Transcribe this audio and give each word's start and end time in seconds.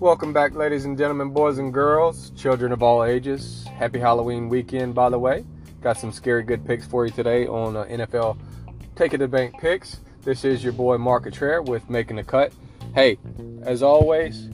Welcome 0.00 0.32
back, 0.32 0.54
ladies 0.54 0.84
and 0.84 0.96
gentlemen, 0.96 1.30
boys 1.30 1.58
and 1.58 1.74
girls, 1.74 2.30
children 2.30 2.72
of 2.72 2.82
all 2.82 3.04
ages. 3.04 3.66
Happy 3.76 3.98
Halloween 3.98 4.48
weekend, 4.48 4.94
by 4.94 5.10
the 5.10 5.18
way. 5.18 5.44
Got 5.82 5.98
some 5.98 6.12
scary 6.12 6.44
good 6.44 6.64
picks 6.64 6.86
for 6.86 7.04
you 7.04 7.12
today 7.12 7.46
on 7.46 7.76
uh, 7.76 7.84
NFL 7.84 8.38
Take 8.94 9.12
It 9.12 9.18
to 9.18 9.28
Bank 9.28 9.60
picks. 9.60 10.00
This 10.22 10.44
is 10.44 10.64
your 10.64 10.72
boy 10.72 10.96
Mark 10.96 11.24
Cottrell 11.24 11.64
with 11.64 11.90
Making 11.90 12.16
the 12.16 12.24
Cut. 12.24 12.52
Hey, 12.94 13.18
as 13.64 13.82
always, 13.82 14.48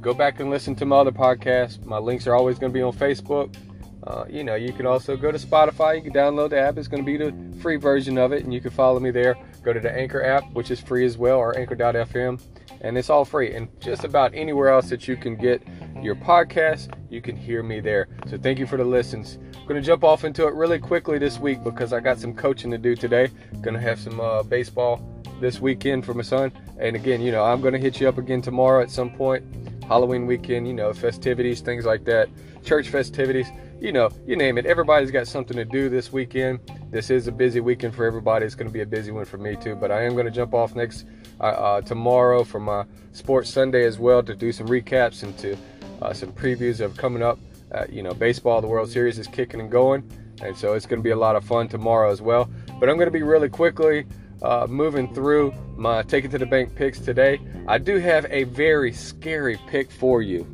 go 0.00 0.14
back 0.14 0.38
and 0.38 0.48
listen 0.48 0.76
to 0.76 0.84
my 0.84 0.98
other 0.98 1.10
podcasts. 1.10 1.84
My 1.84 1.98
links 1.98 2.26
are 2.26 2.34
always 2.36 2.58
going 2.58 2.72
to 2.72 2.74
be 2.74 2.82
on 2.82 2.92
Facebook. 2.92 3.56
Uh, 4.04 4.26
you 4.28 4.44
know, 4.44 4.54
you 4.54 4.72
can 4.72 4.86
also 4.86 5.16
go 5.16 5.32
to 5.32 5.38
Spotify. 5.38 5.96
You 5.96 6.02
can 6.02 6.12
download 6.12 6.50
the 6.50 6.58
app. 6.58 6.78
It's 6.78 6.86
going 6.86 7.04
to 7.04 7.06
be 7.06 7.16
the 7.16 7.60
free 7.60 7.76
version 7.76 8.18
of 8.18 8.32
it, 8.32 8.44
and 8.44 8.54
you 8.54 8.60
can 8.60 8.70
follow 8.70 9.00
me 9.00 9.10
there. 9.10 9.36
Go 9.62 9.72
to 9.72 9.80
the 9.80 9.90
Anchor 9.90 10.22
app, 10.22 10.44
which 10.52 10.70
is 10.70 10.80
free 10.80 11.04
as 11.04 11.18
well, 11.18 11.38
or 11.38 11.56
Anchor.fm 11.58 12.40
and 12.80 12.96
it's 12.96 13.10
all 13.10 13.24
free. 13.24 13.54
And 13.54 13.68
just 13.80 14.04
about 14.04 14.34
anywhere 14.34 14.68
else 14.68 14.88
that 14.90 15.08
you 15.08 15.16
can 15.16 15.36
get 15.36 15.62
your 16.00 16.14
podcast, 16.14 16.94
you 17.10 17.20
can 17.20 17.36
hear 17.36 17.62
me 17.62 17.80
there. 17.80 18.08
So 18.28 18.38
thank 18.38 18.58
you 18.58 18.66
for 18.66 18.76
the 18.76 18.84
listens. 18.84 19.38
I'm 19.56 19.66
gonna 19.66 19.80
jump 19.80 20.04
off 20.04 20.24
into 20.24 20.46
it 20.46 20.54
really 20.54 20.78
quickly 20.78 21.18
this 21.18 21.38
week 21.38 21.62
because 21.64 21.92
I 21.92 22.00
got 22.00 22.18
some 22.18 22.34
coaching 22.34 22.70
to 22.70 22.78
do 22.78 22.94
today. 22.94 23.30
Gonna 23.60 23.80
have 23.80 23.98
some 23.98 24.20
uh, 24.20 24.42
baseball 24.42 25.02
this 25.40 25.60
weekend 25.60 26.04
for 26.04 26.14
my 26.14 26.22
son. 26.22 26.52
And 26.78 26.96
again, 26.96 27.20
you 27.20 27.32
know, 27.32 27.44
I'm 27.44 27.60
gonna 27.60 27.78
hit 27.78 28.00
you 28.00 28.08
up 28.08 28.18
again 28.18 28.42
tomorrow 28.42 28.82
at 28.82 28.90
some 28.90 29.10
point. 29.10 29.44
Halloween 29.84 30.26
weekend, 30.26 30.68
you 30.68 30.74
know, 30.74 30.92
festivities, 30.92 31.60
things 31.60 31.86
like 31.86 32.04
that, 32.04 32.28
church 32.62 32.90
festivities 32.90 33.48
you 33.80 33.92
know, 33.92 34.10
you 34.26 34.36
name 34.36 34.58
it. 34.58 34.66
Everybody's 34.66 35.10
got 35.10 35.26
something 35.28 35.56
to 35.56 35.64
do 35.64 35.88
this 35.88 36.12
weekend. 36.12 36.60
This 36.90 37.10
is 37.10 37.28
a 37.28 37.32
busy 37.32 37.60
weekend 37.60 37.94
for 37.94 38.04
everybody. 38.04 38.44
It's 38.44 38.54
going 38.54 38.66
to 38.66 38.72
be 38.72 38.80
a 38.80 38.86
busy 38.86 39.12
one 39.12 39.24
for 39.24 39.38
me 39.38 39.56
too. 39.56 39.76
But 39.76 39.92
I 39.92 40.02
am 40.02 40.14
going 40.14 40.26
to 40.26 40.32
jump 40.32 40.52
off 40.52 40.74
next 40.74 41.06
uh, 41.40 41.44
uh, 41.44 41.80
tomorrow 41.82 42.42
for 42.44 42.58
my 42.58 42.84
Sports 43.12 43.50
Sunday 43.50 43.84
as 43.84 43.98
well 43.98 44.22
to 44.22 44.34
do 44.34 44.52
some 44.52 44.66
recaps 44.66 45.22
and 45.22 45.36
to 45.38 45.56
uh, 46.02 46.12
some 46.12 46.32
previews 46.32 46.80
of 46.80 46.96
coming 46.96 47.22
up. 47.22 47.38
Uh, 47.72 47.84
you 47.88 48.02
know, 48.02 48.14
baseball, 48.14 48.60
the 48.60 48.66
World 48.66 48.90
Series 48.90 49.18
is 49.18 49.26
kicking 49.26 49.60
and 49.60 49.70
going, 49.70 50.02
and 50.42 50.56
so 50.56 50.72
it's 50.72 50.86
going 50.86 50.98
to 50.98 51.04
be 51.04 51.10
a 51.10 51.16
lot 51.16 51.36
of 51.36 51.44
fun 51.44 51.68
tomorrow 51.68 52.10
as 52.10 52.22
well. 52.22 52.50
But 52.80 52.88
I'm 52.88 52.96
going 52.96 53.08
to 53.08 53.12
be 53.12 53.22
really 53.22 53.50
quickly 53.50 54.06
uh, 54.42 54.66
moving 54.68 55.12
through 55.14 55.52
my 55.76 56.02
take 56.02 56.24
it 56.24 56.30
to 56.30 56.38
the 56.38 56.46
bank 56.46 56.74
picks 56.74 56.98
today. 56.98 57.40
I 57.66 57.78
do 57.78 57.98
have 57.98 58.26
a 58.30 58.44
very 58.44 58.92
scary 58.92 59.60
pick 59.68 59.90
for 59.90 60.22
you. 60.22 60.44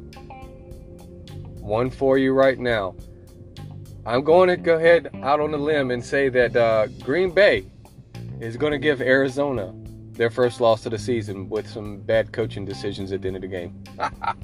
One 1.60 1.88
for 1.88 2.18
you 2.18 2.32
right 2.32 2.58
now. 2.58 2.94
I'm 4.06 4.22
going 4.22 4.48
to 4.48 4.56
go 4.56 4.76
ahead 4.76 5.10
out 5.22 5.40
on 5.40 5.54
a 5.54 5.56
limb 5.56 5.90
and 5.90 6.04
say 6.04 6.28
that 6.28 6.54
uh, 6.54 6.88
Green 7.02 7.30
Bay 7.30 7.66
is 8.40 8.56
going 8.56 8.72
to 8.72 8.78
give 8.78 9.00
Arizona 9.00 9.72
their 10.12 10.30
first 10.30 10.60
loss 10.60 10.84
of 10.86 10.92
the 10.92 10.98
season 10.98 11.48
with 11.48 11.68
some 11.68 11.98
bad 12.00 12.32
coaching 12.32 12.64
decisions 12.64 13.12
at 13.12 13.22
the 13.22 13.28
end 13.28 13.36
of 13.36 13.42
the 13.42 13.48
game. 13.48 13.82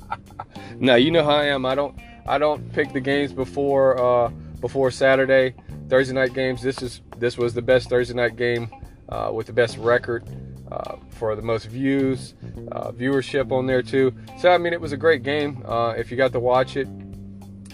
now 0.78 0.94
you 0.94 1.10
know 1.10 1.22
how 1.22 1.36
I 1.36 1.44
am. 1.44 1.64
I 1.66 1.74
don't 1.74 1.98
I 2.26 2.38
don't 2.38 2.72
pick 2.72 2.92
the 2.92 3.00
games 3.00 3.32
before 3.32 3.98
uh, 3.98 4.28
before 4.60 4.90
Saturday. 4.90 5.54
Thursday 5.88 6.14
night 6.14 6.32
games. 6.34 6.62
This 6.62 6.82
is 6.82 7.02
this 7.18 7.36
was 7.36 7.52
the 7.52 7.62
best 7.62 7.88
Thursday 7.88 8.14
night 8.14 8.36
game 8.36 8.70
uh, 9.08 9.30
with 9.34 9.46
the 9.46 9.52
best 9.52 9.76
record 9.78 10.24
uh, 10.70 10.96
for 11.10 11.34
the 11.34 11.42
most 11.42 11.66
views, 11.66 12.34
uh, 12.72 12.92
viewership 12.92 13.50
on 13.50 13.66
there 13.66 13.82
too. 13.82 14.14
So 14.38 14.50
I 14.50 14.58
mean, 14.58 14.72
it 14.72 14.80
was 14.80 14.92
a 14.92 14.96
great 14.96 15.22
game. 15.22 15.64
Uh, 15.66 15.94
if 15.96 16.10
you 16.10 16.16
got 16.16 16.32
to 16.32 16.40
watch 16.40 16.76
it, 16.76 16.88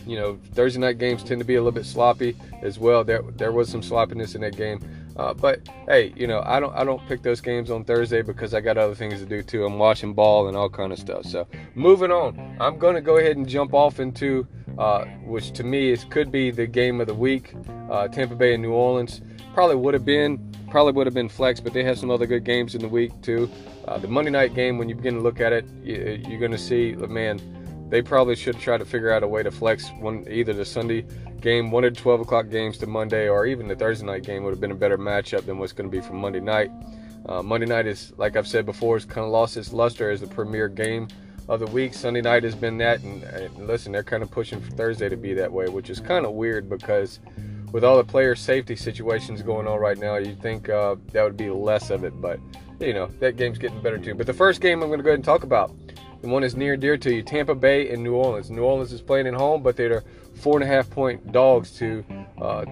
you 0.07 0.17
know 0.17 0.39
Thursday 0.53 0.81
night 0.81 0.99
games 0.99 1.23
tend 1.23 1.41
to 1.41 1.45
be 1.45 1.57
a 1.57 1.61
little 1.61 1.73
bit 1.73 1.87
sloppy 1.87 2.37
as 2.63 2.79
well. 2.79 3.05
There 3.05 3.23
there 3.23 3.53
was 3.53 3.69
some 3.69 3.83
sloppiness 3.83 4.35
in 4.35 4.41
that 4.43 4.57
game. 4.57 4.81
Uh, 5.17 5.33
but 5.33 5.67
hey, 5.89 6.13
you 6.15 6.27
know 6.27 6.43
I 6.45 6.61
don't 6.61 6.75
I 6.75 6.85
don't 6.85 7.07
pick 7.09 7.23
those 7.23 7.41
games 7.41 7.71
on 7.71 7.85
Thursday 7.85 8.23
because 8.23 8.55
I 8.55 8.61
got 8.61 8.77
other 8.77 8.95
things 8.95 9.21
to 9.21 9.27
do 9.27 9.43
too. 9.43 9.65
I'm 9.65 9.79
watching 9.79 10.15
ball 10.15 10.49
and 10.49 10.57
all 10.57 10.69
kind 10.69 10.93
of 10.93 10.99
stuff. 10.99 11.25
So 11.25 11.47
moving 11.75 12.13
on, 12.13 12.57
I'm 12.61 12.79
to 12.79 13.01
go 13.01 13.17
ahead 13.17 13.37
and 13.37 13.49
jump 13.49 13.75
off 13.75 13.99
into 13.99 14.47
uh, 14.79 15.05
which 15.25 15.53
to 15.53 15.65
me 15.65 15.91
is 15.91 16.05
could 16.05 16.31
be 16.31 16.51
the 16.51 16.67
game 16.67 17.01
of 17.01 17.07
the 17.07 17.15
week. 17.15 17.55
Uh, 17.91 18.09
Tampa 18.09 18.35
Bay 18.35 18.55
and 18.55 18.63
New 18.63 18.73
Orleans 18.73 19.23
probably 19.55 19.77
would 19.77 19.95
have 19.95 20.05
been 20.05 20.53
probably 20.71 20.93
would 20.93 21.07
have 21.07 21.15
been 21.15 21.29
flex, 21.29 21.61
but 21.61 21.73
they 21.73 21.83
have 21.85 21.99
some 21.99 22.11
other 22.11 22.27
good 22.27 22.45
games 22.45 22.75
in 22.75 22.83
the 22.83 22.89
week 22.89 23.13
too. 23.23 23.51
Uh, 23.89 23.99
the 23.99 24.09
Monday 24.09 24.31
night 24.31 24.53
game, 24.53 24.79
when 24.79 24.89
you 24.89 24.95
begin 24.95 25.15
to 25.15 25.21
look 25.21 25.41
at 25.41 25.53
it, 25.53 25.65
you, 25.83 26.21
you're 26.29 26.39
to 26.51 26.59
see, 26.59 26.93
man, 26.93 27.41
they 27.89 28.03
probably 28.03 28.37
should 28.37 28.59
try 28.59 28.77
to 28.77 28.85
figure 28.85 29.13
out 29.13 29.23
a 29.23 29.29
way 29.29 29.43
to 29.43 29.51
flex 29.51 29.89
one 30.01 30.27
either 30.29 30.53
the 30.53 30.65
Sunday 30.65 31.07
game, 31.41 31.71
one 31.71 31.85
of 31.85 31.95
the 31.95 32.01
12 32.01 32.21
o'clock 32.23 32.51
games 32.51 32.79
to 32.79 32.87
Monday, 32.87 33.29
or 33.29 33.47
even 33.47 33.69
the 33.69 33.77
Thursday 33.77 34.07
night 34.07 34.25
game 34.25 34.43
would 34.45 34.51
have 34.51 34.61
been 34.61 34.73
a 34.73 34.77
better 34.77 34.99
matchup 34.99 35.47
than 35.47 35.59
what's 35.59 35.73
going 35.73 35.91
to 35.91 35.97
be 35.97 36.03
for 36.03 36.15
Monday 36.15 36.41
night. 36.41 36.71
Uh, 37.27 37.43
Monday 37.43 37.67
night 37.67 37.87
is, 37.87 38.13
like 38.17 38.37
I've 38.37 38.47
said 38.47 38.67
before, 38.67 38.97
has 38.97 39.05
kind 39.05 39.25
of 39.25 39.31
lost 39.31 39.57
its 39.57 39.73
luster 39.73 40.11
as 40.11 40.21
the 40.21 40.27
premier 40.27 40.69
game 40.69 41.09
of 41.49 41.61
the 41.61 41.67
week. 41.67 41.95
Sunday 41.95 42.21
night 42.21 42.43
has 42.45 42.55
been 42.55 42.79
that, 42.79 43.03
and, 43.03 43.23
and 43.25 43.67
listen, 43.67 43.93
they're 43.93 44.03
kind 44.03 44.23
of 44.23 44.31
pushing 44.31 44.61
for 44.61 44.71
Thursday 44.73 45.09
to 45.09 45.17
be 45.17 45.35
that 45.35 45.53
way, 45.53 45.69
which 45.69 45.91
is 45.91 46.01
kind 46.01 46.27
of 46.27 46.33
weird 46.33 46.69
because 46.69 47.21
with 47.73 47.85
all 47.85 47.97
the 47.97 48.05
player 48.05 48.35
safety 48.35 48.77
situations 48.77 49.43
going 49.43 49.67
on 49.67 49.79
right 49.79 49.99
now, 49.99 50.17
you'd 50.17 50.41
think 50.41 50.69
uh, 50.69 50.97
that 51.13 51.23
would 51.23 51.37
be 51.37 51.51
less 51.51 51.91
of 51.91 52.05
it, 52.05 52.21
but 52.21 52.39
you 52.81 52.93
know 52.93 53.07
that 53.21 53.37
game's 53.37 53.59
getting 53.59 53.81
better 53.81 53.99
too. 53.99 54.15
But 54.15 54.27
the 54.27 54.35
first 54.35 54.61
game 54.61 54.83
I'm 54.83 54.89
going 54.89 54.99
to 54.99 55.05
go 55.05 55.11
ahead 55.11 55.19
and 55.19 55.25
talk 55.25 55.43
about 55.43 55.75
the 56.23 56.29
one 56.29 56.43
is 56.43 56.57
near 56.57 56.75
and 56.75 56.83
dear 56.83 56.97
to 56.97 57.15
you 57.15 57.23
Tampa 57.23 57.55
Bay 57.55 57.91
and 57.91 58.03
New 58.03 58.15
Orleans. 58.15 58.51
New 58.51 58.63
Orleans 58.63 58.93
is 58.93 59.03
playing 59.03 59.27
at 59.27 59.35
home, 59.35 59.63
but 59.63 59.77
they're 59.77 60.03
four 60.35 60.57
and 60.57 60.65
a 60.65 60.67
half 60.67 60.89
point 60.91 61.33
dogs 61.33 61.71
to 61.79 62.05
uh, 62.41 62.65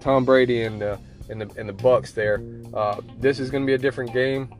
Tom 0.00 0.24
Brady 0.24 0.62
and, 0.62 0.82
uh, 0.82 0.96
and, 1.28 1.40
the, 1.40 1.50
and 1.58 1.68
the 1.68 1.72
Bucs 1.72 2.12
there. 2.12 2.42
Uh, 2.74 3.00
this 3.18 3.38
is 3.38 3.50
going 3.50 3.62
to 3.62 3.66
be 3.66 3.74
a 3.74 3.78
different 3.78 4.12
game. 4.12 4.52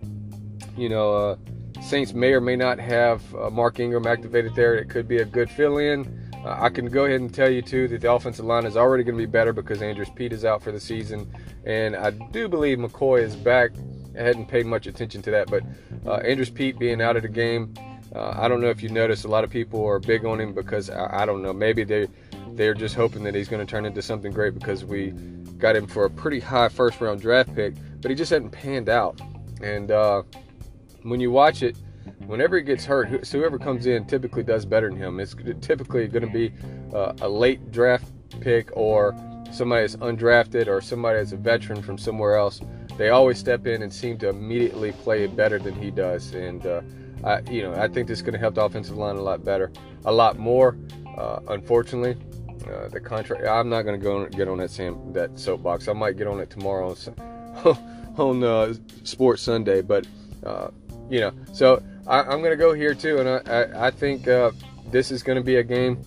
You 0.77 0.89
know, 0.89 1.13
uh, 1.13 1.37
Saints 1.83 2.15
may 2.15 2.33
or 2.33 2.41
may 2.41 2.57
not 2.57 2.79
have 2.79 3.23
uh, 3.35 3.51
Mark 3.51 3.79
Ingram 3.79 4.07
activated 4.07 4.55
there. 4.55 4.75
It 4.75 4.89
could 4.89 5.07
be 5.07 5.19
a 5.19 5.25
good 5.25 5.51
fill 5.51 5.79
in. 5.79 6.31
Uh, 6.45 6.57
I 6.59 6.69
can 6.69 6.87
go 6.87 7.05
ahead 7.05 7.21
and 7.21 7.33
tell 7.33 7.51
you, 7.51 7.63
too, 7.63 7.89
that 7.89 8.01
the 8.01 8.11
offensive 8.11 8.45
line 8.45 8.65
is 8.65 8.77
already 8.77 9.05
going 9.05 9.17
to 9.17 9.23
be 9.23 9.31
better 9.31 9.53
because 9.53 9.83
Andrus 9.83 10.11
Peat 10.15 10.33
is 10.33 10.45
out 10.45 10.63
for 10.63 10.73
the 10.73 10.81
season. 10.81 11.33
And 11.65 11.95
I 11.95 12.11
do 12.11 12.49
believe 12.49 12.79
McCoy 12.79 13.23
is 13.23 13.37
back. 13.37 13.73
I 14.19 14.23
hadn't 14.23 14.47
paid 14.47 14.67
much 14.67 14.87
attention 14.87 15.23
to 15.23 15.31
that, 15.33 15.51
but 15.51 15.63
Andrus 16.25 16.51
Peat 16.51 16.79
being 16.79 17.01
out 17.01 17.17
of 17.17 17.23
the 17.23 17.29
game 17.29 17.75
uh, 18.15 18.33
I 18.37 18.47
don't 18.47 18.61
know 18.61 18.71
if 18.71 18.83
you 18.83 18.91
noticed, 18.91 19.25
a 19.25 19.29
lot 19.29 19.43
of 19.43 19.51
people 19.51 19.85
are 19.85 19.99
big 19.99 20.25
on 20.25 20.41
him 20.41 20.53
because 20.53 20.89
I, 20.89 21.23
I 21.23 21.27
don't 21.27 21.43
know. 21.43 21.53
Maybe 21.53 21.83
they 21.85 22.07
they're 22.53 22.75
just 22.75 22.95
hoping 22.95 23.25
that 23.25 23.35
he's 23.35 23.49
going 23.49 23.65
to 23.65 23.69
turn 23.69 23.85
into 23.85 24.01
something 24.01 24.31
great 24.31 24.55
because 24.55 24.85
we 24.85 25.11
got 25.59 25.75
him 25.75 25.89
for 25.89 26.05
a 26.05 26.11
pretty 26.11 26.39
high 26.39 26.69
first 26.69 27.01
round 27.01 27.21
draft 27.21 27.53
pick, 27.55 27.75
but 28.01 28.11
he 28.11 28.17
just 28.17 28.31
hadn't 28.31 28.51
panned 28.51 28.89
out. 28.89 29.21
And 29.61 29.91
uh, 29.91 30.23
when 31.03 31.19
you 31.19 31.33
watch 31.33 31.63
it, 31.63 31.77
whenever 32.27 32.57
he 32.57 32.63
gets 32.63 32.85
hurt, 32.85 33.09
whoever 33.27 33.59
comes 33.59 33.87
in 33.87 34.05
typically 34.05 34.45
does 34.45 34.65
better 34.65 34.89
than 34.89 34.99
him. 34.99 35.19
It's 35.19 35.35
typically 35.61 36.07
going 36.07 36.27
to 36.27 36.33
be 36.33 36.53
uh, 36.95 37.15
a 37.23 37.29
late 37.29 37.73
draft 37.73 38.07
pick 38.41 38.71
or 38.77 39.17
somebody 39.51 39.83
that's 39.83 39.97
undrafted 39.97 40.69
or 40.69 40.81
somebody 40.81 41.19
that's 41.19 41.33
a 41.33 41.37
veteran 41.37 41.83
from 41.83 41.99
somewhere 41.99 42.37
else. 42.37 42.61
They 42.97 43.11
always 43.11 43.39
step 43.39 43.67
in 43.67 43.83
and 43.83 43.93
seem 43.93 44.19
to 44.19 44.29
immediately 44.29 44.93
play 44.93 45.25
it 45.25 45.35
better 45.35 45.59
than 45.59 45.75
he 45.75 45.91
does. 45.91 46.35
And 46.35 46.65
uh, 46.65 46.83
I, 47.25 47.41
you 47.51 47.63
know, 47.63 47.75
I 47.75 47.89
think 47.89 48.07
this 48.09 48.19
is 48.19 48.23
going 48.23 48.35
to 48.35 48.39
help 48.39 48.55
the 48.55 48.65
offensive 48.65 48.97
line 48.97 49.17
a 49.17 49.23
lot 49.23 49.45
better, 49.45 49.73
a 50.05 50.13
lot 50.13 50.39
more. 50.39 50.77
Uh, 51.17 51.41
unfortunately, 51.49 52.17
uh, 52.69 52.89
the 52.89 53.01
contract. 53.01 53.45
I'm 53.45 53.69
not 53.69 53.83
going 53.83 53.99
to 53.99 54.03
go 54.03 54.27
get 54.27 54.49
on 54.49 54.59
that 54.59 54.71
Sam 54.71 55.13
that 55.13 55.39
soapbox. 55.39 55.89
I 55.89 55.93
might 55.93 56.17
get 56.17 56.27
on 56.27 56.41
it 56.41 56.51
tomorrow 56.51 56.97
on, 57.65 57.79
on 58.17 58.45
uh, 58.45 58.75
Sports 59.05 59.43
Sunday, 59.43 59.83
but 59.83 60.07
uh, 60.45 60.69
you 61.11 61.21
know. 61.21 61.33
So 61.53 61.83
I, 62.07 62.21
am 62.21 62.41
going 62.41 62.51
to 62.51 62.57
go 62.57 62.73
here 62.73 62.95
too, 62.95 63.19
and 63.19 63.29
I, 63.29 63.43
I, 63.47 63.87
I 63.87 63.91
think 63.91 64.29
uh, 64.29 64.53
this 64.91 65.11
is 65.11 65.23
going 65.23 65.37
to 65.37 65.45
be 65.45 65.57
a 65.57 65.63
game 65.63 66.03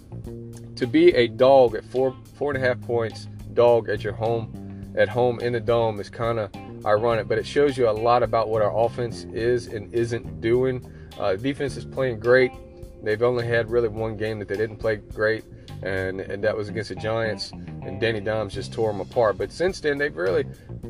to 0.75 0.87
be 0.87 1.09
a 1.09 1.27
dog 1.27 1.75
at 1.75 1.85
four 1.85 2.15
four 2.35 2.53
and 2.53 2.63
a 2.63 2.67
half 2.67 2.79
points, 2.81 3.27
dog 3.53 3.89
at 3.89 4.03
your 4.03 4.13
home, 4.13 4.93
at 4.97 5.09
home 5.09 5.39
in 5.39 5.53
the 5.53 5.59
dome 5.59 5.99
is 5.99 6.09
kind 6.09 6.39
of 6.39 6.51
ironic, 6.85 7.27
but 7.27 7.37
it 7.37 7.45
shows 7.45 7.77
you 7.77 7.89
a 7.89 7.91
lot 7.91 8.23
about 8.23 8.49
what 8.49 8.61
our 8.61 8.75
offense 8.77 9.25
is 9.33 9.67
and 9.67 9.93
isn't 9.93 10.41
doing. 10.41 10.89
Uh, 11.19 11.35
defense 11.35 11.77
is 11.77 11.85
playing 11.85 12.19
great. 12.19 12.51
They've 13.03 13.21
only 13.21 13.45
had 13.45 13.69
really 13.69 13.87
one 13.87 14.17
game 14.17 14.39
that 14.39 14.47
they 14.47 14.57
didn't 14.57 14.77
play 14.77 14.97
great, 14.97 15.43
and, 15.83 16.19
and 16.21 16.43
that 16.43 16.55
was 16.55 16.69
against 16.69 16.89
the 16.89 16.95
Giants. 16.95 17.51
And 17.51 18.01
Danny 18.01 18.19
Dimes 18.19 18.53
just 18.53 18.73
tore 18.73 18.91
them 18.91 19.01
apart. 19.01 19.37
But 19.37 19.51
since 19.51 19.79
then, 19.79 19.97
they've 19.97 20.15
really 20.15 20.45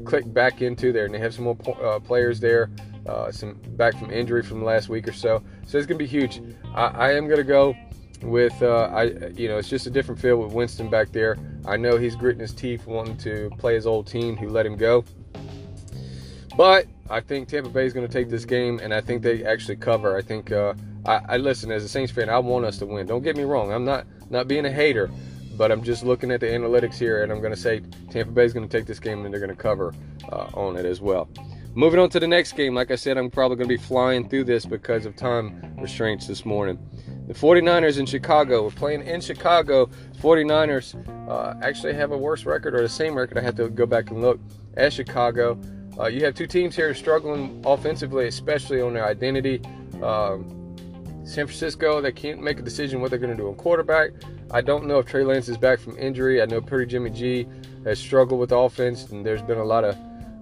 clicked 0.06 0.34
back 0.34 0.62
into 0.62 0.92
there, 0.92 1.06
and 1.06 1.14
they 1.14 1.20
have 1.20 1.34
some 1.34 1.44
more 1.44 1.58
uh, 1.84 2.00
players 2.00 2.40
there, 2.40 2.70
uh, 3.08 3.32
some 3.32 3.60
back 3.76 3.98
from 3.98 4.12
injury 4.12 4.42
from 4.42 4.64
last 4.64 4.90
week 4.90 5.08
or 5.08 5.14
so. 5.14 5.44
So 5.66 5.78
it's 5.78 5.88
going 5.88 6.00
to 6.00 6.04
be 6.04 6.08
huge. 6.08 6.42
I, 6.74 6.86
I 6.88 7.12
am 7.14 7.26
going 7.28 7.38
to 7.38 7.44
go 7.44 7.76
with 8.22 8.62
uh, 8.62 8.90
I 8.92 9.04
you 9.36 9.48
know 9.48 9.58
it's 9.58 9.70
just 9.70 9.86
a 9.86 9.90
different 9.90 10.20
feel 10.20 10.38
with 10.38 10.52
Winston 10.52 10.90
back 10.90 11.12
there. 11.12 11.38
I 11.66 11.78
know 11.78 11.98
he's 11.98 12.16
gritting 12.16 12.42
his 12.42 12.54
teeth 12.54 12.88
wanting 12.88 13.18
to 13.18 13.52
play 13.58 13.76
his 13.76 13.86
old 13.86 14.08
team 14.08 14.36
who 14.36 14.50
let 14.50 14.66
him 14.66 14.76
go. 14.76 15.04
But 16.58 16.88
I 17.08 17.22
think 17.22 17.48
Tampa 17.48 17.70
Bay 17.70 17.86
is 17.86 17.94
going 17.94 18.08
to 18.08 18.12
take 18.12 18.30
this 18.30 18.44
game, 18.44 18.80
and 18.82 18.92
I 18.92 19.00
think 19.00 19.22
they 19.22 19.46
actually 19.46 19.76
cover. 19.76 20.18
I 20.18 20.24
think 20.24 20.52
uh, 20.52 20.74
I, 21.06 21.22
I, 21.30 21.38
listen 21.38 21.72
as 21.72 21.84
a 21.84 21.88
Saints 21.88 22.12
fan. 22.12 22.30
I 22.30 22.40
want 22.40 22.66
us 22.66 22.80
to 22.80 22.88
win. 22.88 23.06
Don't 23.06 23.22
get 23.22 23.38
me 23.38 23.44
wrong. 23.44 23.72
I'm 23.72 23.86
not 23.86 24.08
not 24.32 24.48
being 24.48 24.66
a 24.66 24.72
hater, 24.72 25.12
but 25.56 25.72
I'm 25.72 25.84
just 25.84 26.04
looking 26.04 26.32
at 26.32 26.40
the 26.40 26.48
analytics 26.48 26.96
here, 26.96 27.22
and 27.22 27.32
I'm 27.32 27.42
going 27.42 27.54
to 27.54 27.60
say 27.60 27.82
Tampa 28.10 28.32
Bay 28.32 28.44
is 28.44 28.54
going 28.54 28.68
to 28.68 28.78
take 28.78 28.88
this 28.88 29.00
game, 29.00 29.24
and 29.24 29.32
they're 29.32 29.40
going 29.40 29.56
to 29.56 29.62
cover 29.62 29.94
uh, 30.32 30.50
on 30.56 30.78
it 30.78 30.86
as 30.86 31.00
well. 31.00 31.30
Moving 31.76 32.00
on 32.00 32.10
to 32.10 32.20
the 32.20 32.28
next 32.28 32.54
game, 32.54 32.74
like 32.74 32.90
I 32.90 32.96
said, 32.96 33.20
I'm 33.20 33.30
probably 33.30 33.58
going 33.58 33.70
to 33.70 33.78
be 33.78 33.84
flying 33.84 34.28
through 34.28 34.46
this 34.46 34.66
because 34.66 35.06
of 35.06 35.16
time 35.16 35.62
restraints 35.78 36.26
this 36.26 36.44
morning. 36.44 36.80
The 37.28 37.36
49ers 37.36 38.00
in 38.00 38.08
Chicago. 38.08 38.64
We're 38.64 38.72
playing 38.72 39.04
in 39.04 39.22
Chicago. 39.22 39.86
49ers 40.20 41.30
uh, 41.30 41.54
actually 41.62 41.94
have 41.94 42.14
a 42.14 42.18
worse 42.18 42.46
record 42.46 42.74
or 42.74 42.82
the 42.82 42.90
same 42.90 43.16
record. 43.16 43.38
I 43.38 43.42
had 43.42 43.56
to 43.58 43.70
go 43.70 43.86
back 43.86 44.10
and 44.10 44.22
look 44.22 44.40
at 44.76 44.92
Chicago. 44.92 45.60
Uh, 46.00 46.08
you 46.08 46.24
have 46.24 46.36
two 46.36 46.48
teams 46.48 46.76
here 46.76 46.94
struggling 46.94 47.62
offensively, 47.66 48.28
especially 48.28 48.82
on 48.82 48.94
their 48.94 49.06
identity. 49.06 49.62
Um, 50.04 50.54
San 51.24 51.46
Francisco, 51.46 52.00
they 52.00 52.12
can't 52.12 52.42
make 52.42 52.60
a 52.60 52.62
decision 52.62 53.02
what 53.02 53.10
they're 53.10 53.20
going 53.20 53.36
to 53.36 53.38
do 53.38 53.50
on 53.50 53.56
quarterback. 53.56 54.12
I 54.52 54.62
don't 54.62 54.86
know 54.86 55.00
if 55.00 55.08
Trey 55.08 55.24
Lance 55.24 55.50
is 55.50 55.58
back 55.58 55.80
from 55.80 55.98
injury. 55.98 56.42
I 56.42 56.46
know 56.46 56.62
Pretty 56.62 56.86
Jimmy 56.86 57.10
G 57.10 57.48
has 57.84 58.00
struggled 58.00 58.40
with 58.40 58.52
offense, 58.52 59.10
and 59.12 59.26
there's 59.26 59.42
been 59.42 59.58
a 59.58 59.64
lot 59.64 59.84
of 59.84 59.98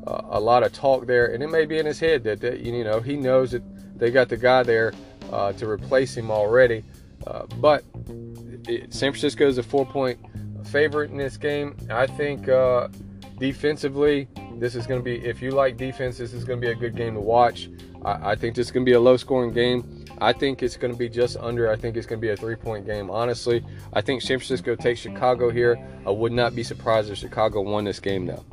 uh, 0.06 0.22
a 0.30 0.40
lot 0.40 0.62
of 0.62 0.72
talk 0.74 1.07
there, 1.07 1.34
and 1.34 1.42
it 1.42 1.48
may 1.48 1.66
be 1.66 1.80
in 1.80 1.86
his 1.86 2.00
head 2.00 2.24
that, 2.25 2.40
that 2.42 2.60
you 2.60 2.84
know 2.84 3.00
he 3.00 3.16
knows 3.16 3.51
that 3.51 3.63
they 3.98 4.12
got 4.12 4.30
the 4.30 4.38
guy 4.38 4.62
there 4.62 4.94
uh, 5.31 5.54
to 5.54 5.68
replace 5.68 6.16
him 6.16 6.30
already. 6.30 6.84
Uh, 7.25 7.48
but 7.60 7.84
it, 8.68 8.94
San 8.94 9.12
Francisco 9.12 9.48
is 9.48 9.58
a 9.58 9.63
four-point 9.63 10.19
favorite 10.68 11.10
in 11.10 11.18
this 11.18 11.38
game. 11.38 11.75
I 11.90 12.06
think 12.06 12.48
uh, 12.48 12.90
defensively, 13.40 14.28
this 14.60 14.75
is 14.75 14.88
going 14.88 15.00
to 15.00 15.04
be. 15.04 15.24
If 15.25 15.42
you 15.42 15.52
like 15.52 15.78
defense, 15.78 16.18
this 16.18 16.34
is 16.34 16.44
going 16.44 16.60
to 16.60 16.66
be 16.66 16.72
a 16.72 16.75
good 16.75 16.96
game 16.96 17.13
to 17.16 17.19
watch. 17.19 17.69
I, 18.04 18.31
I 18.31 18.36
think 18.36 18.56
this 18.56 18.68
is 18.68 18.72
going 18.72 18.86
to 18.86 18.90
be 18.90 18.94
a 18.94 19.00
low-scoring 19.00 19.54
game. 19.54 20.06
I 20.19 20.31
think 20.31 20.63
it's 20.63 20.78
going 20.78 20.94
to 20.94 20.98
be 20.98 21.10
just 21.10 21.38
under. 21.38 21.69
I 21.69 21.75
think 21.75 21.98
it's 21.98 22.06
going 22.06 22.19
to 22.19 22.25
be 22.25 22.31
a 22.31 22.38
three 22.38 22.56
point 22.56 22.86
game. 22.86 23.10
Honestly, 23.10 23.63
I 23.94 24.02
think 24.02 24.22
San 24.22 24.40
Francisco 24.40 24.75
takes 24.75 25.00
Chicago 25.00 25.50
here. 25.50 25.78
I 26.06 26.12
would 26.12 26.31
not 26.31 26.56
be 26.56 26.63
surprised 26.63 27.10
if 27.12 27.18
Chicago 27.18 27.62
won 27.62 27.84
this 27.84 28.00
game, 28.00 28.25
though. 28.25 28.46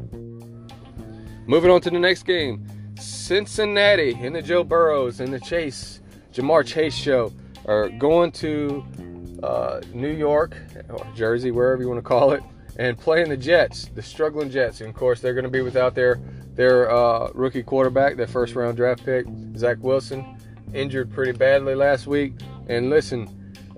Moving 1.46 1.70
on 1.70 1.80
to 1.82 1.90
the 1.90 1.98
next 1.98 2.24
game 2.24 2.66
Cincinnati 2.98 4.16
and 4.20 4.34
the 4.34 4.42
Joe 4.42 4.64
Burrows 4.64 5.20
and 5.20 5.32
the 5.32 5.40
Chase, 5.40 6.00
Ja'Marr 6.32 6.66
Chase 6.66 6.94
show 6.94 7.32
are 7.66 7.88
going 7.88 8.32
to 8.32 8.84
uh, 9.42 9.80
New 9.92 10.10
York 10.10 10.56
or 10.88 11.06
Jersey, 11.14 11.50
wherever 11.50 11.82
you 11.82 11.88
want 11.88 11.98
to 11.98 12.02
call 12.02 12.32
it, 12.32 12.42
and 12.76 12.98
playing 12.98 13.28
the 13.28 13.36
Jets, 13.36 13.86
the 13.94 14.02
struggling 14.02 14.50
Jets. 14.50 14.80
And 14.80 14.90
of 14.90 14.96
course, 14.96 15.20
they're 15.20 15.34
going 15.34 15.44
to 15.44 15.50
be 15.50 15.60
without 15.60 15.94
their 15.94 16.20
their 16.54 16.90
uh, 16.90 17.30
rookie 17.34 17.62
quarterback, 17.62 18.16
their 18.16 18.26
first 18.26 18.54
round 18.54 18.76
draft 18.76 19.04
pick, 19.04 19.26
Zach 19.56 19.78
Wilson 19.80 20.36
injured 20.74 21.10
pretty 21.10 21.32
badly 21.32 21.74
last 21.74 22.06
week. 22.06 22.34
And 22.68 22.90
listen, 22.90 23.28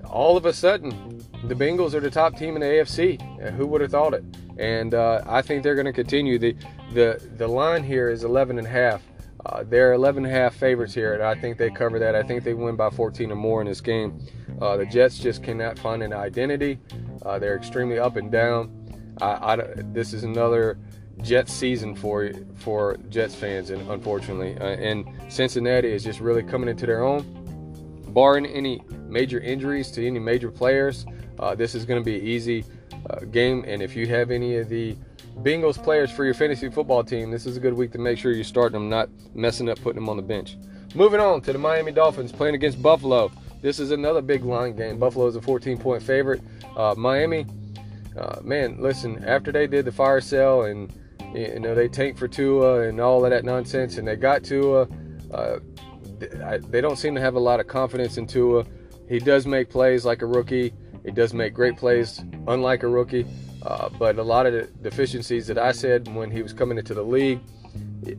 all 0.05 0.37
of 0.37 0.47
a 0.47 0.53
sudden, 0.53 1.23
the 1.45 1.55
Bengals 1.55 1.95
are 1.95 2.01
the 2.01 2.11
top 2.11 2.37
team 2.37 2.55
in 2.55 2.61
the 2.61 2.67
AFC. 2.67 3.53
Who 3.57 3.67
would 3.67 3.81
have 3.81 3.91
thought 3.91 4.15
it? 4.15 4.25
And 4.59 4.95
uh, 4.95 5.23
I 5.27 5.43
think 5.43 5.63
they're 5.63 5.75
going 5.75 5.87
to 5.87 5.93
continue. 5.93 6.39
the 6.39 6.57
the 6.93 7.21
The 7.37 7.49
line 7.49 7.85
here 7.85 8.11
is 8.11 8.25
11 8.25 8.59
and 8.59 8.67
a 8.67 8.71
half. 8.71 9.03
Uh, 9.47 9.63
they're 9.63 9.93
11 9.93 10.25
and 10.25 10.35
a 10.35 10.37
half 10.37 10.55
favorites 10.55 10.95
here, 10.95 11.13
and 11.13 11.23
I 11.23 11.35
think 11.35 11.59
they 11.59 11.69
cover 11.69 11.99
that. 11.99 12.15
I 12.15 12.23
think 12.23 12.45
they 12.45 12.55
win 12.55 12.77
by 12.77 12.89
14 12.89 13.31
or 13.31 13.35
more 13.35 13.61
in 13.61 13.67
this 13.67 13.83
game. 13.83 14.19
Uh, 14.61 14.79
the 14.79 14.87
Jets 14.87 15.19
just 15.19 15.43
cannot 15.43 15.79
find 15.79 16.03
an 16.03 16.15
identity. 16.15 16.79
Uh, 17.23 17.39
they're 17.39 17.57
extremely 17.57 17.99
up 17.99 18.17
and 18.17 18.33
down. 18.33 18.84
I, 19.21 19.55
I, 19.55 19.57
this 19.93 20.13
is 20.13 20.25
another 20.25 20.79
Jets 21.23 21.53
season 21.53 21.95
for 21.95 22.33
for 22.57 22.97
Jets 23.09 23.35
fans, 23.35 23.71
and 23.71 23.89
unfortunately, 23.91 24.57
uh, 24.59 24.77
and 24.77 25.09
Cincinnati 25.29 25.89
is 25.89 26.03
just 26.05 26.21
really 26.21 26.43
coming 26.43 26.69
into 26.69 26.87
their 26.87 27.05
own. 27.05 27.25
Barring 28.09 28.47
any 28.47 28.83
major 29.09 29.41
injuries 29.41 29.91
to 29.93 30.07
any 30.07 30.19
major 30.19 30.51
players, 30.51 31.07
uh, 31.39 31.55
this 31.55 31.75
is 31.75 31.85
going 31.85 32.01
to 32.01 32.05
be 32.05 32.19
an 32.19 32.25
easy 32.25 32.65
uh, 33.11 33.21
game. 33.27 33.65
And 33.67 33.83
if 33.83 33.97
you 33.97 34.07
have 34.09 34.31
any 34.31 34.57
of 34.57 34.69
the 34.69 34.97
Bengals 35.43 35.83
players 35.83 36.11
for 36.11 36.25
your 36.25 36.35
fantasy 36.35 36.69
football 36.69 37.03
team, 37.03 37.31
this 37.31 37.45
is 37.45 37.57
a 37.57 37.61
good 37.61 37.75
week 37.75 37.91
to 37.93 37.99
make 37.99 38.19
sure 38.19 38.33
you're 38.33 38.45
starting 38.45 38.75
them, 38.75 38.89
not 38.89 39.09
messing 39.35 39.69
up 39.69 39.81
putting 39.81 40.01
them 40.01 40.09
on 40.09 40.17
the 40.17 40.23
bench. 40.23 40.57
Moving 40.95 41.19
on 41.19 41.41
to 41.43 41.53
the 41.53 41.59
Miami 41.59 41.91
Dolphins 41.91 42.31
playing 42.31 42.55
against 42.55 42.81
Buffalo. 42.81 43.33
This 43.63 43.81
is 43.81 43.91
another 43.91 44.23
big 44.23 44.45
line 44.45 44.77
game. 44.77 44.99
Buffalo 44.99 45.27
is 45.27 45.35
a 45.35 45.43
14 45.43 45.77
point 45.79 46.03
favorite. 46.03 46.41
Uh, 46.77 46.95
Miami, 46.97 47.47
uh, 48.19 48.41
man, 48.43 48.77
listen, 48.81 49.25
after 49.25 49.51
they 49.53 49.67
did 49.67 49.85
the 49.85 49.93
fire 49.93 50.21
sale 50.21 50.63
and 50.63 50.93
you 51.35 51.59
know, 51.59 51.75
they 51.75 51.89
tanked 51.89 52.19
for 52.19 52.29
Tua 52.29 52.83
and 52.83 53.01
all 53.01 53.25
of 53.25 53.31
that 53.31 53.45
nonsense, 53.45 53.99
and 53.99 54.07
they 54.07 54.17
got 54.17 54.45
Tua. 54.45 54.87
Uh, 55.33 55.59
they 56.69 56.81
don't 56.81 56.97
seem 56.97 57.15
to 57.17 57.21
have 57.21 57.35
a 57.35 57.41
lot 57.41 57.59
of 57.59 57.67
confidence 57.67 58.19
in 58.19 58.27
Tua. 58.27 58.65
He 59.09 59.19
does 59.19 59.47
make 59.47 59.69
plays 59.69 60.05
like 60.05 60.23
a 60.23 60.27
rookie. 60.27 60.73
He 61.05 61.11
does 61.11 61.35
make 61.35 61.53
great 61.53 61.77
plays, 61.77 62.23
unlike 62.47 62.85
a 62.85 62.89
rookie. 62.89 63.27
Uh, 63.63 63.89
but 63.99 64.19
a 64.19 64.23
lot 64.23 64.47
of 64.47 64.53
the 64.53 64.63
deficiencies 64.89 65.47
that 65.49 65.59
I 65.59 65.73
said 65.73 66.07
when 66.15 66.31
he 66.31 66.43
was 66.43 66.53
coming 66.53 66.79
into 66.79 66.95
the 66.95 67.03
league, 67.03 67.41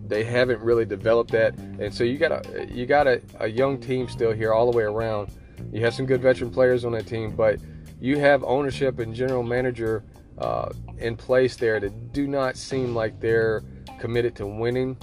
they 0.07 0.23
haven't 0.23 0.59
really 0.59 0.85
developed 0.85 1.31
that. 1.31 1.57
And 1.57 1.93
so 1.93 2.03
you 2.03 2.17
got 2.17 2.31
a 2.31 2.67
you 2.69 2.85
got 2.85 3.07
a, 3.07 3.21
a 3.39 3.47
young 3.47 3.79
team 3.79 4.09
still 4.09 4.33
here 4.33 4.53
all 4.53 4.69
the 4.69 4.75
way 4.75 4.83
around. 4.83 5.31
You 5.71 5.81
have 5.81 5.93
some 5.93 6.05
good 6.05 6.21
veteran 6.21 6.49
players 6.51 6.83
on 6.83 6.91
that 6.93 7.07
team, 7.07 7.35
but 7.35 7.59
you 8.05 8.19
have 8.19 8.43
ownership 8.43 8.99
and 8.99 9.15
general 9.15 9.41
manager 9.41 10.03
uh, 10.37 10.69
in 10.99 11.17
place 11.17 11.55
there 11.55 11.79
that 11.79 12.13
do 12.13 12.27
not 12.27 12.55
seem 12.55 12.93
like 12.93 13.19
they're 13.19 13.63
committed 13.99 14.35
to 14.35 14.45
winning. 14.45 14.95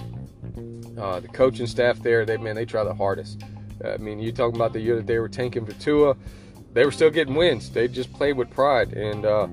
Uh, 0.97 1.19
the 1.19 1.27
coaching 1.27 1.67
staff 1.67 1.99
there, 1.99 2.25
they 2.25 2.37
man, 2.37 2.55
they 2.55 2.63
try 2.63 2.81
the 2.83 2.93
hardest. 2.93 3.43
I 3.83 3.97
mean, 3.97 4.19
you're 4.19 4.31
talking 4.31 4.55
about 4.55 4.71
the 4.71 4.79
year 4.79 4.95
that 4.95 5.05
they 5.05 5.19
were 5.19 5.27
tanking 5.27 5.65
for 5.65 5.73
Tua, 5.73 6.15
they 6.71 6.85
were 6.85 6.91
still 6.91 7.09
getting 7.09 7.35
wins. 7.35 7.69
They 7.69 7.89
just 7.89 8.13
played 8.13 8.37
with 8.37 8.49
pride, 8.49 8.93
and 8.93 9.25
uh, 9.25 9.47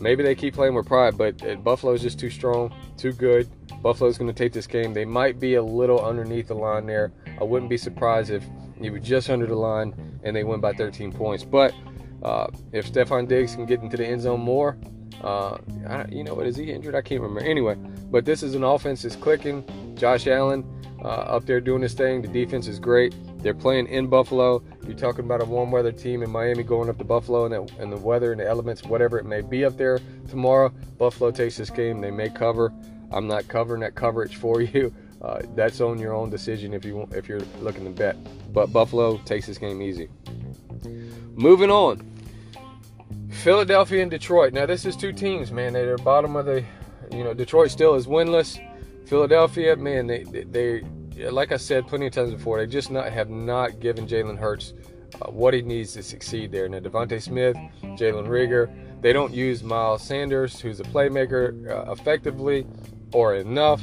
maybe 0.00 0.22
they 0.22 0.36
keep 0.36 0.54
playing 0.54 0.74
with 0.74 0.86
pride. 0.86 1.18
But 1.18 1.44
uh, 1.44 1.56
Buffalo's 1.56 2.02
just 2.02 2.20
too 2.20 2.30
strong, 2.30 2.72
too 2.96 3.12
good. 3.12 3.48
Buffalo's 3.82 4.16
going 4.16 4.32
to 4.32 4.38
take 4.38 4.52
this 4.52 4.68
game. 4.68 4.94
They 4.94 5.04
might 5.04 5.40
be 5.40 5.54
a 5.54 5.62
little 5.62 6.00
underneath 6.04 6.46
the 6.46 6.54
line 6.54 6.86
there. 6.86 7.10
I 7.40 7.42
wouldn't 7.42 7.68
be 7.68 7.78
surprised 7.78 8.30
if 8.30 8.44
you 8.80 8.92
were 8.92 9.00
just 9.00 9.28
under 9.28 9.46
the 9.46 9.56
line 9.56 10.20
and 10.22 10.36
they 10.36 10.44
win 10.44 10.60
by 10.60 10.72
13 10.72 11.12
points. 11.12 11.42
But 11.42 11.74
uh, 12.22 12.46
if 12.72 12.92
Stefon 12.92 13.28
Diggs 13.28 13.54
can 13.54 13.66
get 13.66 13.80
into 13.80 13.96
the 13.96 14.06
end 14.06 14.22
zone 14.22 14.40
more, 14.40 14.78
uh, 15.22 15.58
I, 15.88 16.06
you 16.10 16.24
know 16.24 16.34
what? 16.34 16.46
Is 16.46 16.56
he 16.56 16.70
injured? 16.70 16.94
I 16.94 17.02
can't 17.02 17.20
remember. 17.20 17.48
Anyway, 17.48 17.76
but 18.10 18.24
this 18.24 18.42
is 18.42 18.54
an 18.54 18.64
offense 18.64 19.02
that's 19.02 19.16
clicking. 19.16 19.64
Josh 19.96 20.26
Allen 20.26 20.64
uh, 21.04 21.08
up 21.08 21.46
there 21.46 21.60
doing 21.60 21.82
his 21.82 21.94
thing. 21.94 22.22
The 22.22 22.28
defense 22.28 22.66
is 22.66 22.78
great. 22.78 23.14
They're 23.38 23.54
playing 23.54 23.88
in 23.88 24.06
Buffalo. 24.06 24.62
You're 24.86 24.96
talking 24.96 25.24
about 25.24 25.42
a 25.42 25.44
warm 25.44 25.70
weather 25.70 25.92
team 25.92 26.22
in 26.22 26.30
Miami 26.30 26.62
going 26.62 26.88
up 26.88 26.98
to 26.98 27.04
Buffalo 27.04 27.44
and 27.44 27.54
the, 27.68 27.82
and 27.82 27.92
the 27.92 27.96
weather 27.96 28.32
and 28.32 28.40
the 28.40 28.48
elements, 28.48 28.84
whatever 28.84 29.18
it 29.18 29.26
may 29.26 29.40
be 29.40 29.64
up 29.64 29.76
there 29.76 29.98
tomorrow. 30.28 30.72
Buffalo 30.98 31.30
takes 31.30 31.56
this 31.56 31.70
game. 31.70 32.00
They 32.00 32.10
may 32.10 32.30
cover. 32.30 32.72
I'm 33.10 33.26
not 33.26 33.48
covering 33.48 33.80
that 33.80 33.94
coverage 33.94 34.36
for 34.36 34.60
you. 34.60 34.94
Uh, 35.20 35.40
that's 35.54 35.80
on 35.80 35.98
your 35.98 36.14
own 36.14 36.30
decision 36.30 36.74
if 36.74 36.84
you 36.84 36.96
want, 36.96 37.14
if 37.14 37.28
you're 37.28 37.42
looking 37.60 37.84
to 37.84 37.90
bet. 37.90 38.16
But 38.52 38.72
Buffalo 38.72 39.18
takes 39.18 39.46
this 39.46 39.58
game 39.58 39.80
easy. 39.80 40.08
Moving 41.34 41.70
on. 41.70 42.11
Philadelphia 43.32 44.02
and 44.02 44.10
Detroit. 44.10 44.52
Now 44.52 44.66
this 44.66 44.84
is 44.84 44.96
two 44.96 45.12
teams, 45.12 45.50
man. 45.50 45.72
They're 45.72 45.98
bottom 45.98 46.36
of 46.36 46.46
the, 46.46 46.64
you 47.10 47.24
know, 47.24 47.34
Detroit 47.34 47.70
still 47.70 47.94
is 47.94 48.06
winless. 48.06 48.60
Philadelphia, 49.06 49.74
man, 49.76 50.06
they 50.06 50.22
they, 50.24 50.82
like 51.30 51.50
I 51.52 51.56
said 51.56 51.86
plenty 51.86 52.06
of 52.06 52.12
times 52.12 52.32
before, 52.32 52.58
they 52.58 52.66
just 52.66 52.90
not 52.90 53.10
have 53.10 53.30
not 53.30 53.80
given 53.80 54.06
Jalen 54.06 54.38
Hurts 54.38 54.74
uh, 55.20 55.30
what 55.30 55.54
he 55.54 55.62
needs 55.62 55.92
to 55.94 56.02
succeed 56.02 56.52
there. 56.52 56.68
Now 56.68 56.78
DeVonta 56.78 57.20
Smith, 57.20 57.56
Jalen 57.82 58.28
Reagor, 58.28 58.70
they 59.02 59.12
don't 59.12 59.34
use 59.34 59.62
Miles 59.62 60.02
Sanders, 60.02 60.60
who's 60.60 60.80
a 60.80 60.84
playmaker, 60.84 61.68
uh, 61.68 61.92
effectively 61.92 62.66
or 63.12 63.34
enough. 63.34 63.82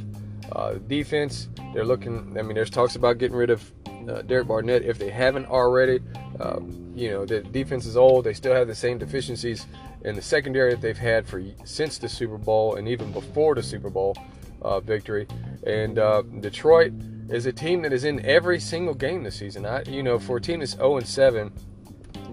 Uh, 0.53 0.75
defense, 0.88 1.50
they're 1.74 1.86
looking. 1.86 2.36
I 2.38 2.41
mean, 2.41 2.56
there's 2.56 2.72
talks 2.72 2.96
about 2.96 3.20
getting 3.20 3.38
rid 3.38 3.50
of 3.50 3.72
uh, 4.08 4.22
Derek 4.22 4.48
Barnett 4.48 4.84
if 4.84 4.98
they 4.98 5.10
haven't 5.10 5.48
already. 5.48 6.00
Um, 6.39 6.91
you 6.96 7.10
know, 7.10 7.25
the 7.25 7.41
defense 7.41 7.86
is 7.86 7.98
old. 7.98 8.25
They 8.25 8.34
still 8.34 8.53
have 8.53 8.68
the 8.68 8.75
same 8.75 8.98
deficiencies 8.98 9.65
in 10.06 10.15
the 10.15 10.22
secondary 10.22 10.72
that 10.72 10.82
they've 10.82 10.98
had 10.98 11.27
for 11.27 11.44
since 11.65 11.98
the 11.98 12.10
Super 12.10 12.38
Bowl 12.38 12.75
and 12.75 12.88
even 12.88 13.12
before 13.12 13.56
the 13.56 13.63
Super 13.63 13.89
Bowl 13.89 14.15
uh, 14.62 14.79
victory. 14.79 15.27
And 15.65 16.00
uh, 16.00 16.22
Detroit 16.39 16.94
is 17.29 17.46
a 17.46 17.51
team 17.51 17.82
that 17.84 17.94
is 17.94 18.03
in 18.03 18.25
every 18.25 18.60
single 18.60 18.94
game 18.94 19.24
this 19.24 19.36
season. 19.36 19.65
I, 19.65 19.84
you 19.84 20.03
know, 20.03 20.20
for 20.20 20.38
a 20.38 20.41
team 20.41 20.60
that's 20.60 20.74
0 20.74 20.98
and 20.98 21.08
7, 21.08 21.51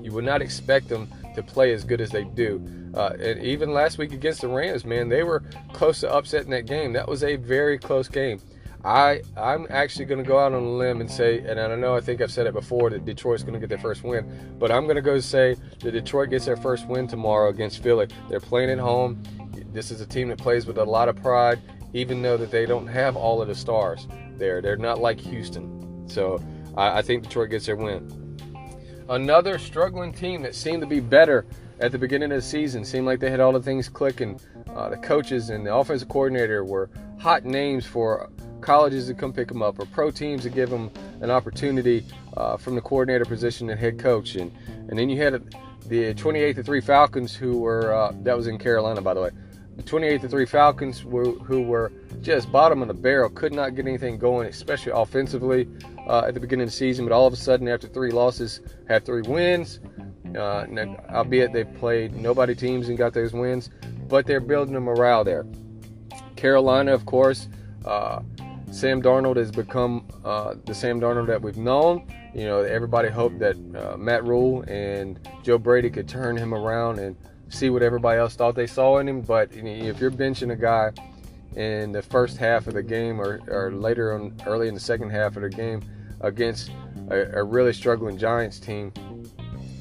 you 0.03 0.13
would 0.13 0.25
not 0.25 0.43
expect 0.43 0.89
them 0.89 1.09
to 1.35 1.43
play 1.43 1.73
as 1.73 1.85
good 1.85 2.01
as 2.01 2.11
they 2.11 2.25
do. 2.25 2.65
Uh, 2.95 3.13
and 3.21 3.43
even 3.43 3.73
last 3.73 3.99
week 3.99 4.13
against 4.13 4.41
the 4.41 4.49
Rams, 4.49 4.85
man, 4.85 5.09
they 5.09 5.23
were 5.23 5.43
close 5.73 6.01
to 6.01 6.15
upsetting 6.15 6.51
that 6.51 6.67
game. 6.67 6.93
That 6.93 7.07
was 7.07 7.23
a 7.23 7.37
very 7.37 7.79
close 7.79 8.09
game. 8.09 8.41
I 8.87 9.21
I'm 9.37 9.67
actually 9.69 10.05
going 10.05 10.23
to 10.23 10.29
go 10.29 10.39
out 10.39 10.53
on 10.53 10.63
a 10.63 10.71
limb 10.71 11.01
and 11.01 11.11
say, 11.11 11.41
and 11.41 11.59
I 11.59 11.75
know 11.75 11.97
I 11.97 12.01
think 12.01 12.21
I've 12.21 12.31
said 12.31 12.47
it 12.47 12.55
before 12.55 12.89
that 12.91 13.05
Detroit's 13.05 13.43
going 13.43 13.55
to 13.55 13.59
get 13.59 13.69
their 13.69 13.79
first 13.79 14.05
win, 14.05 14.55
but 14.61 14.71
I'm 14.71 14.85
going 14.85 14.95
to 14.95 15.03
go 15.03 15.19
say 15.19 15.57
that 15.81 15.91
Detroit 15.91 16.31
gets 16.31 16.45
their 16.45 16.57
first 16.57 16.87
win 16.87 17.09
tomorrow 17.09 17.51
against 17.51 17.83
Philly. 17.83 18.07
They're 18.31 18.39
playing 18.39 18.71
at 18.71 18.79
home. 18.79 19.21
This 19.73 19.91
is 19.91 20.01
a 20.01 20.07
team 20.07 20.29
that 20.29 20.39
plays 20.39 20.67
with 20.67 20.79
a 20.79 20.85
lot 20.85 21.09
of 21.09 21.17
pride, 21.17 21.61
even 21.95 22.23
though 22.23 22.37
that 22.37 22.53
they 22.53 22.65
don't 22.65 22.87
have 22.87 23.17
all 23.17 23.43
of 23.43 23.49
the 23.49 23.57
stars 23.57 24.07
there. 24.37 24.63
They're 24.63 24.77
not 24.77 25.01
like 25.01 25.19
Houston, 25.19 26.09
so 26.09 26.41
I, 26.77 26.99
I 26.99 27.03
think 27.03 27.25
Detroit 27.25 27.51
gets 27.51 27.67
their 27.67 27.75
win. 27.75 28.39
Another 29.09 29.59
struggling 29.59 30.13
team 30.13 30.43
that 30.43 30.55
seemed 30.55 30.81
to 30.83 30.87
be 30.87 31.01
better 31.01 31.45
at 31.81 31.91
the 31.91 31.99
beginning 31.99 32.31
of 32.31 32.37
the 32.37 32.43
season, 32.43 32.85
seemed 32.85 33.07
like 33.07 33.19
they 33.19 33.31
had 33.31 33.41
all 33.41 33.53
the 33.53 33.61
things 33.61 33.89
clicking. 33.89 34.41
Uh, 34.69 34.91
the 34.91 34.97
coaches 34.97 35.51
and 35.51 35.67
the 35.67 35.75
offensive 35.75 36.09
coordinator 36.09 36.65
were 36.65 36.89
hot 37.19 37.45
names 37.45 37.85
for 37.85 38.31
colleges 38.61 39.07
to 39.07 39.15
come 39.15 39.33
pick 39.33 39.49
them 39.49 39.63
up 39.63 39.79
or 39.79 39.87
pro 39.87 40.11
teams 40.11 40.43
to 40.43 40.51
give 40.51 40.71
them 40.71 40.91
an 41.21 41.31
opportunity 41.31 42.05
uh, 42.37 42.57
from 42.57 42.75
the 42.75 42.81
coordinator 42.81 43.25
position 43.25 43.71
and 43.71 43.79
head 43.79 43.99
coach. 43.99 44.35
And, 44.35 44.53
and 44.89 44.99
then 44.99 45.09
you 45.09 45.21
had 45.21 45.55
the 45.87 46.15
28 46.15 46.57
to 46.57 46.63
3 46.63 46.81
Falcons, 46.81 47.35
who 47.35 47.59
were, 47.59 47.95
uh, 47.95 48.13
that 48.23 48.37
was 48.37 48.47
in 48.47 48.59
Carolina, 48.59 49.01
by 49.01 49.15
the 49.15 49.23
way. 49.23 49.31
The 49.77 49.83
28 49.83 50.23
to 50.23 50.29
3 50.29 50.47
Falcons, 50.47 51.05
were, 51.05 51.33
who 51.33 51.63
were 51.63 51.93
just 52.23 52.51
bottom 52.51 52.81
of 52.83 52.89
the 52.89 52.95
barrel, 52.95 53.29
could 53.29 53.53
not 53.53 53.75
get 53.75 53.87
anything 53.87 54.19
going, 54.19 54.49
especially 54.49 54.93
offensively 54.93 55.69
uh, 56.07 56.25
at 56.27 56.35
the 56.35 56.41
beginning 56.41 56.65
of 56.65 56.71
the 56.71 56.77
season. 56.77 57.05
But 57.05 57.13
all 57.13 57.27
of 57.27 57.33
a 57.33 57.37
sudden, 57.37 57.69
after 57.69 57.87
three 57.87 58.11
losses, 58.11 58.61
had 58.89 59.05
three 59.05 59.23
wins. 59.23 59.81
Uh, 60.37 60.67
albeit 61.11 61.53
they 61.53 61.65
played 61.65 62.15
nobody 62.15 62.55
teams 62.55 62.89
and 62.89 62.99
got 62.99 63.15
those 63.15 63.33
wins, 63.33 63.71
but 64.07 64.27
they're 64.27 64.41
building 64.41 64.75
a 64.77 64.81
morale 64.81 65.25
there. 65.25 65.47
Carolina, 66.37 66.93
of 66.93 67.07
course, 67.07 67.49
uh, 67.87 68.21
Sam 68.77 69.01
Darnold 69.01 69.37
has 69.37 69.51
become 69.51 70.07
uh, 70.23 70.55
the 70.67 70.75
Sam 70.75 71.01
Darnold 71.01 71.29
that 71.29 71.41
we've 71.41 71.57
known. 71.57 72.07
You 72.35 72.45
know, 72.45 72.61
everybody 72.61 73.09
hoped 73.09 73.39
that 73.39 73.57
uh, 73.75 73.97
Matt 73.97 74.23
Rhule 74.25 74.65
and 74.69 75.19
Joe 75.43 75.57
Brady 75.57 75.89
could 75.89 76.07
turn 76.07 76.37
him 76.37 76.53
around 76.53 76.99
and 76.99 77.17
see 77.49 77.71
what 77.71 77.83
everybody 77.83 78.21
else 78.21 78.37
thought 78.37 78.55
they 78.55 78.67
saw 78.67 78.99
in 78.99 79.09
him. 79.09 79.23
But 79.23 79.49
if 79.55 79.99
you're 79.99 80.11
benching 80.11 80.53
a 80.53 80.57
guy 80.57 80.93
in 81.59 81.91
the 81.91 82.03
first 82.03 82.37
half 82.37 82.67
of 82.67 82.75
the 82.75 82.83
game 82.83 83.19
or, 83.19 83.41
or 83.49 83.73
later 83.73 84.13
on, 84.13 84.37
early 84.45 84.69
in 84.69 84.75
the 84.75 84.81
second 84.81 85.09
half 85.09 85.37
of 85.37 85.43
the 85.43 85.49
game 85.49 85.81
against 86.21 86.71
a, 87.09 87.39
a 87.39 87.45
really 87.45 87.73
struggling 87.73 88.19
Giants 88.19 88.61
team, 88.61 88.93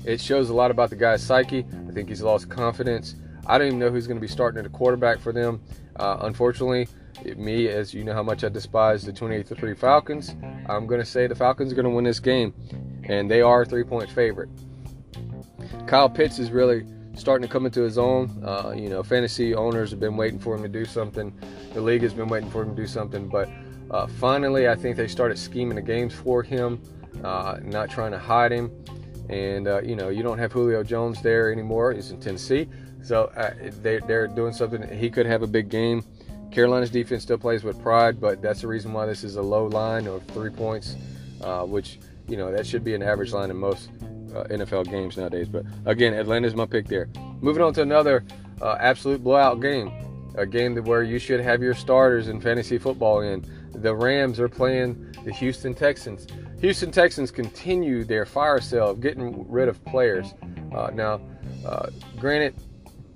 it 0.06 0.22
shows 0.22 0.50
a 0.50 0.54
lot 0.54 0.72
about 0.72 0.90
the 0.90 0.96
guy's 0.96 1.22
psyche. 1.22 1.66
I 1.90 1.92
think 1.92 2.08
he's 2.08 2.22
lost 2.22 2.50
confidence. 2.50 3.16
I 3.46 3.58
don't 3.58 3.68
even 3.68 3.80
know 3.80 3.92
who's 3.92 4.08
going 4.08 4.18
to 4.18 4.25
be 4.25 4.30
starting 4.30 4.58
at 4.58 4.66
a 4.66 4.70
quarterback 4.70 5.20
for 5.20 5.34
them. 5.34 5.62
Uh, 5.98 6.20
unfortunately, 6.22 6.88
me, 7.24 7.67
as 7.67 7.93
you 7.93 8.03
know 8.03 8.13
how 8.13 8.24
much 8.24 8.43
I 8.43 8.50
despise 8.50 9.03
the 9.03 9.13
28 9.13 9.48
3 9.48 9.74
Falcons, 9.75 10.36
I'm 10.67 10.88
going 10.88 11.00
to 11.00 11.05
say 11.05 11.27
the 11.27 11.36
Falcons 11.36 11.72
are 11.72 11.75
going 11.75 11.86
to 11.86 11.91
win 11.91 12.03
this 12.03 12.19
game, 12.19 12.53
and 13.03 13.29
they 13.29 13.41
are 13.41 13.62
a 13.62 13.65
three 13.65 13.84
point 13.84 14.10
favorite. 14.10 14.50
Kyle 15.88 16.10
Pitts 16.10 16.39
is 16.39 16.51
really 16.51 16.86
starting 17.15 17.48
to 17.48 17.51
come 17.51 17.65
into 17.65 17.81
his 17.81 17.98
own. 17.98 18.43
Uh, 18.43 18.74
you 18.75 18.89
know, 18.89 19.03
fantasy 19.03 19.53
owners 19.53 19.91
have 19.91 20.00
been 20.00 20.17
waiting 20.17 20.39
for 20.39 20.55
him 20.55 20.63
to 20.63 20.69
do 20.69 20.86
something. 20.86 21.34
The 21.74 21.81
league 21.81 22.01
has 22.01 22.13
been 22.13 22.27
waiting 22.27 22.50
for 22.50 22.63
him 22.63 22.75
to 22.75 22.81
do 22.81 22.88
something, 22.88 23.27
but 23.27 23.50
uh, 23.91 24.07
finally, 24.07 24.67
I 24.67 24.75
think 24.75 24.98
they 24.98 25.07
started 25.07 25.38
scheming 25.38 25.75
the 25.75 25.81
games 25.81 26.13
for 26.13 26.43
him, 26.43 26.81
uh, 27.24 27.60
not 27.63 27.89
trying 27.89 28.12
to 28.12 28.19
hide 28.19 28.51
him. 28.51 28.72
And 29.29 29.67
uh, 29.67 29.81
you 29.81 29.95
know, 29.95 30.10
you 30.10 30.24
don't 30.24 30.38
have 30.38 30.51
Julio 30.51 30.84
Jones 30.84 31.22
there 31.22 31.51
anymore. 31.51 31.93
He's 31.93 32.12
in 32.12 32.19
Tennessee, 32.19 32.67
so 33.01 33.25
uh, 33.36 33.53
they, 33.81 34.00
they're 34.00 34.27
doing 34.27 34.53
something. 34.53 34.88
He 34.98 35.10
could 35.10 35.25
have 35.25 35.41
a 35.41 35.48
big 35.48 35.69
game. 35.69 36.03
Carolina's 36.55 36.89
defense 36.89 37.21
still 37.21 37.38
plays 37.38 37.65
with 37.65 37.81
pride, 37.81 38.21
but 38.21 38.41
that's 38.41 38.62
the 38.62 38.67
reason 38.67 38.93
why 38.93 39.05
this 39.05 39.25
is 39.25 39.35
a 39.35 39.41
low 39.41 39.65
line 39.65 40.07
of 40.07 40.24
three 40.27 40.50
points, 40.50 40.95
uh, 41.41 41.63
which 41.63 42.00
you 42.29 42.38
know 42.38 42.50
that 42.50 42.65
should 42.65 42.81
be 42.81 42.95
an 42.95 43.03
average 43.03 43.33
line 43.33 43.51
in 43.51 43.57
most 43.57 43.89
uh, 44.33 44.45
NFL 44.45 44.89
games 44.89 45.17
nowadays. 45.17 45.50
But 45.50 45.65
again, 45.85 46.13
Atlanta's 46.13 46.55
my 46.55 46.65
pick 46.65 46.88
there. 46.88 47.09
Moving 47.41 47.62
on 47.62 47.74
to 47.74 47.81
another 47.81 48.24
uh, 48.62 48.77
absolute 48.79 49.21
blowout 49.21 49.59
game, 49.59 49.91
a 50.38 50.45
game 50.45 50.77
where 50.85 51.03
you 51.03 51.19
should 51.19 51.41
have 51.41 51.62
your 51.62 51.74
starters 51.74 52.29
in 52.29 52.39
fantasy 52.39 52.77
football 52.77 53.19
in. 53.19 53.45
The 53.74 53.93
Rams 53.93 54.39
are 54.39 54.47
playing 54.47 55.13
the 55.25 55.33
Houston 55.33 55.74
Texans. 55.74 56.25
Houston 56.62 56.89
Texans 56.89 57.31
continue 57.31 58.05
their 58.05 58.25
fire 58.25 58.62
sale 58.62 58.91
of 58.91 59.01
getting 59.01 59.45
rid 59.51 59.67
of 59.67 59.83
players. 59.83 60.33
Uh, 60.74 60.89
now, 60.93 61.19
uh, 61.65 61.89
granted, 62.17 62.55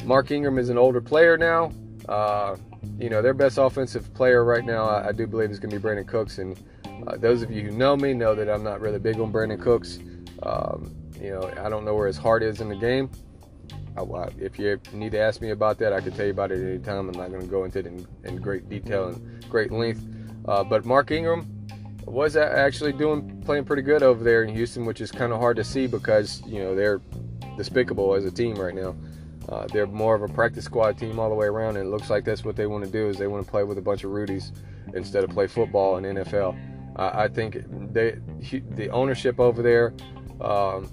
Mark 0.04 0.30
Ingram 0.30 0.58
is 0.58 0.68
an 0.68 0.78
older 0.78 1.00
player 1.00 1.38
now. 1.38 1.72
Uh, 2.10 2.58
you 2.98 3.08
know, 3.08 3.22
their 3.22 3.36
best 3.36 3.60
offensive 3.60 4.12
player 4.16 4.44
right 4.44 4.66
now, 4.66 4.86
I, 4.86 5.10
I 5.10 5.12
do 5.12 5.28
believe, 5.28 5.52
is 5.52 5.60
going 5.60 5.70
to 5.70 5.80
be 5.80 5.82
Brandin 5.82 6.08
Cooks. 6.08 6.40
And 6.40 6.60
uh, 7.06 7.18
those 7.18 7.44
of 7.44 7.52
you 7.52 7.62
who 7.62 7.72
know 7.72 7.96
me 7.96 8.14
know 8.14 8.34
that 8.34 8.50
I'm 8.50 8.64
not 8.64 8.82
really 8.82 8.98
big 8.98 9.20
on 9.20 9.32
Brandin 9.32 9.62
Cooks. 9.62 10.00
Um, 10.42 10.96
you 11.22 11.30
know, 11.30 11.54
I 11.64 11.70
don't 11.70 11.86
know 11.86 11.94
where 11.94 12.08
his 12.08 12.18
heart 12.18 12.42
is 12.42 12.62
in 12.62 12.70
the 12.70 12.76
game. 12.76 13.12
I, 13.96 14.30
if 14.40 14.58
you 14.58 14.80
need 14.94 15.12
to 15.12 15.20
ask 15.20 15.42
me 15.42 15.52
about 15.52 15.78
that, 15.80 15.94
I 15.94 16.02
can 16.02 16.12
tell 16.14 16.26
you 16.26 16.32
about 16.32 16.52
it 16.52 16.68
any 16.68 16.80
time. 16.80 17.10
I'm 17.10 17.18
not 17.18 17.30
going 17.30 17.42
to 17.42 17.48
go 17.48 17.66
into 17.66 17.80
it 17.80 17.86
in, 17.86 18.08
in, 18.24 18.38
great 18.38 18.70
detail 18.70 19.10
and 19.10 19.50
great 19.50 19.72
length. 19.72 20.04
Uh, 20.46 20.64
but 20.64 20.86
Mark 20.86 21.12
Ingram 21.12 21.46
was 22.06 22.36
actually 22.36 22.94
doing 22.94 23.42
playing 23.46 23.66
pretty 23.66 23.82
good 23.82 24.02
over 24.02 24.24
there 24.24 24.44
in 24.44 24.56
Houston, 24.56 24.86
which 24.86 25.02
is 25.02 25.12
kind 25.12 25.34
of 25.34 25.40
hard 25.40 25.58
to 25.58 25.64
see 25.64 25.86
because 25.86 26.42
you 26.48 26.60
know 26.60 26.76
they're 26.76 27.02
despicable 27.58 28.16
as 28.16 28.26
a 28.26 28.32
team 28.32 28.56
right 28.56 28.74
now. 28.74 28.96
Uh, 29.52 29.66
they're 29.74 29.88
more 29.88 30.16
of 30.16 30.22
a 30.22 30.28
practice 30.28 30.66
squad 30.66 30.98
team 30.98 31.20
all 31.20 31.30
the 31.30 31.36
way 31.36 31.48
around, 31.48 31.78
and 31.78 31.88
it 31.88 31.90
looks 31.90 32.10
like 32.10 32.24
that's 32.24 32.46
what 32.46 32.56
they 32.56 32.68
want 32.68 32.84
to 32.86 32.92
do 32.92 33.10
is 33.10 33.18
they 33.18 33.28
want 33.28 33.44
to 33.44 33.50
play 33.50 33.64
with 33.64 33.78
a 33.78 33.82
bunch 33.82 34.04
of 34.04 34.12
Rudies 34.12 34.52
instead 34.94 35.24
of 35.24 35.32
play 35.32 35.48
football 35.48 35.98
in 35.98 36.04
NFL. 36.04 36.58
I 36.96 37.30
think 37.30 37.64
they 37.94 38.18
the 38.72 38.90
ownership 38.90 39.40
over 39.40 39.62
there, 39.62 39.94
um, 40.42 40.92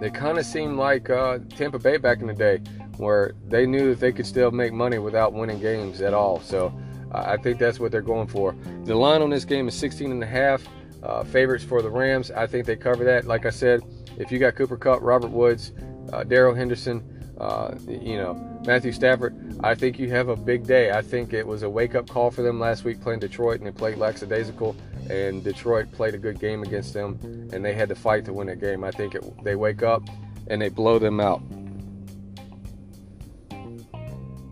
they 0.00 0.10
kind 0.10 0.38
of 0.38 0.44
seem 0.44 0.76
like 0.76 1.08
uh, 1.08 1.38
Tampa 1.56 1.78
Bay 1.78 1.96
back 1.96 2.20
in 2.20 2.26
the 2.26 2.34
day, 2.34 2.58
where 2.98 3.32
they 3.46 3.64
knew 3.64 3.90
that 3.90 4.00
they 4.00 4.12
could 4.12 4.26
still 4.26 4.50
make 4.50 4.72
money 4.72 4.98
without 4.98 5.32
winning 5.32 5.60
games 5.60 6.02
at 6.02 6.12
all. 6.12 6.40
So 6.40 6.78
uh, 7.12 7.24
I 7.26 7.36
think 7.38 7.58
that's 7.58 7.80
what 7.80 7.90
they're 7.90 8.02
going 8.02 8.28
for. 8.28 8.54
The 8.84 8.94
line 8.94 9.22
on 9.22 9.30
this 9.30 9.44
game 9.44 9.66
is 9.68 9.74
16 9.74 10.10
and 10.10 10.22
a 10.22 10.26
half. 10.26 10.66
Uh, 11.02 11.22
favorites 11.22 11.62
for 11.62 11.80
the 11.80 11.88
Rams. 11.88 12.32
I 12.32 12.46
think 12.46 12.66
they 12.66 12.74
cover 12.74 13.04
that. 13.04 13.24
Like 13.24 13.46
I 13.46 13.50
said, 13.50 13.82
if 14.18 14.32
you 14.32 14.40
got 14.40 14.56
Cooper 14.56 14.76
Kupp, 14.76 15.00
Robert 15.00 15.30
Woods, 15.30 15.72
uh, 16.12 16.24
Darrell 16.24 16.54
Henderson, 16.54 17.17
uh, 17.38 17.74
you 17.86 18.16
know, 18.16 18.34
Matthew 18.66 18.92
Stafford, 18.92 19.56
I 19.62 19.74
think 19.74 19.98
you 19.98 20.10
have 20.10 20.28
a 20.28 20.36
big 20.36 20.66
day. 20.66 20.90
I 20.90 21.02
think 21.02 21.32
it 21.32 21.46
was 21.46 21.62
a 21.62 21.70
wake 21.70 21.94
up 21.94 22.08
call 22.08 22.30
for 22.30 22.42
them 22.42 22.58
last 22.58 22.84
week 22.84 23.00
playing 23.00 23.20
Detroit, 23.20 23.58
and 23.58 23.66
they 23.66 23.70
played 23.70 23.96
lackadaisical, 23.96 24.74
and 25.08 25.44
Detroit 25.44 25.90
played 25.92 26.14
a 26.14 26.18
good 26.18 26.40
game 26.40 26.62
against 26.62 26.94
them, 26.94 27.18
and 27.52 27.64
they 27.64 27.74
had 27.74 27.88
to 27.90 27.94
fight 27.94 28.24
to 28.24 28.32
win 28.32 28.48
that 28.48 28.60
game. 28.60 28.82
I 28.82 28.90
think 28.90 29.14
it, 29.14 29.44
they 29.44 29.54
wake 29.54 29.82
up 29.82 30.02
and 30.48 30.60
they 30.60 30.68
blow 30.68 30.98
them 30.98 31.20
out. 31.20 31.42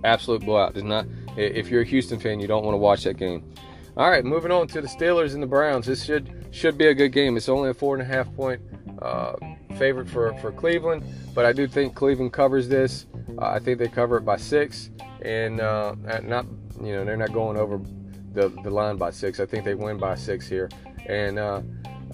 Absolute 0.05 0.45
blowout. 0.45 0.75
Does 0.75 0.85
not. 0.85 1.07
If 1.37 1.69
you're 1.69 1.83
a 1.83 1.87
Houston 1.87 2.21
fan, 2.21 2.39
you 2.39 2.47
don't 2.47 2.65
want 2.65 2.75
to 2.75 2.79
watch 2.79 3.05
that 3.05 3.17
game. 3.17 3.53
All 3.97 4.11
right, 4.11 4.25
moving 4.25 4.53
on 4.53 4.69
to 4.69 4.81
the 4.81 4.87
Steelers 4.87 5.35
and 5.35 5.43
the 5.43 5.47
Browns. 5.47 5.87
This 5.87 6.05
should 6.05 6.46
should 6.57 6.79
be 6.79 6.87
a 6.87 6.95
good 6.95 7.13
game. 7.13 7.37
It's 7.37 7.49
only 7.49 7.71
a 7.71 7.75
four 7.75 7.95
and 7.95 8.03
a 8.03 8.07
half 8.07 8.35
point 8.35 8.61
uh, 9.03 9.35
favorite 9.77 10.09
for, 10.09 10.33
for 10.39 10.51
Cleveland, 10.51 11.05
but 11.35 11.45
I 11.45 11.53
do 11.53 11.69
think 11.69 11.95
Cleveland 11.95 12.33
covers 12.33 12.69
this. 12.69 13.07
Uh, 13.39 13.47
I 13.47 13.59
think 13.59 13.79
they 13.79 13.89
cover 13.89 14.17
it 14.17 14.23
by 14.23 14.37
six, 14.37 14.91
and 15.23 15.61
uh, 15.61 15.95
not 16.23 16.47
you 16.83 16.93
know 16.93 17.05
they're 17.05 17.17
not 17.17 17.33
going 17.33 17.59
over 17.59 17.81
the, 18.33 18.49
the 18.65 18.71
line 18.71 18.97
by 18.97 19.11
six. 19.11 19.39
I 19.39 19.47
think 19.47 19.65
they 19.65 19.75
win 19.75 19.99
by 19.99 20.15
six 20.15 20.49
here, 20.49 20.71
and 21.07 21.39
uh, 21.39 21.61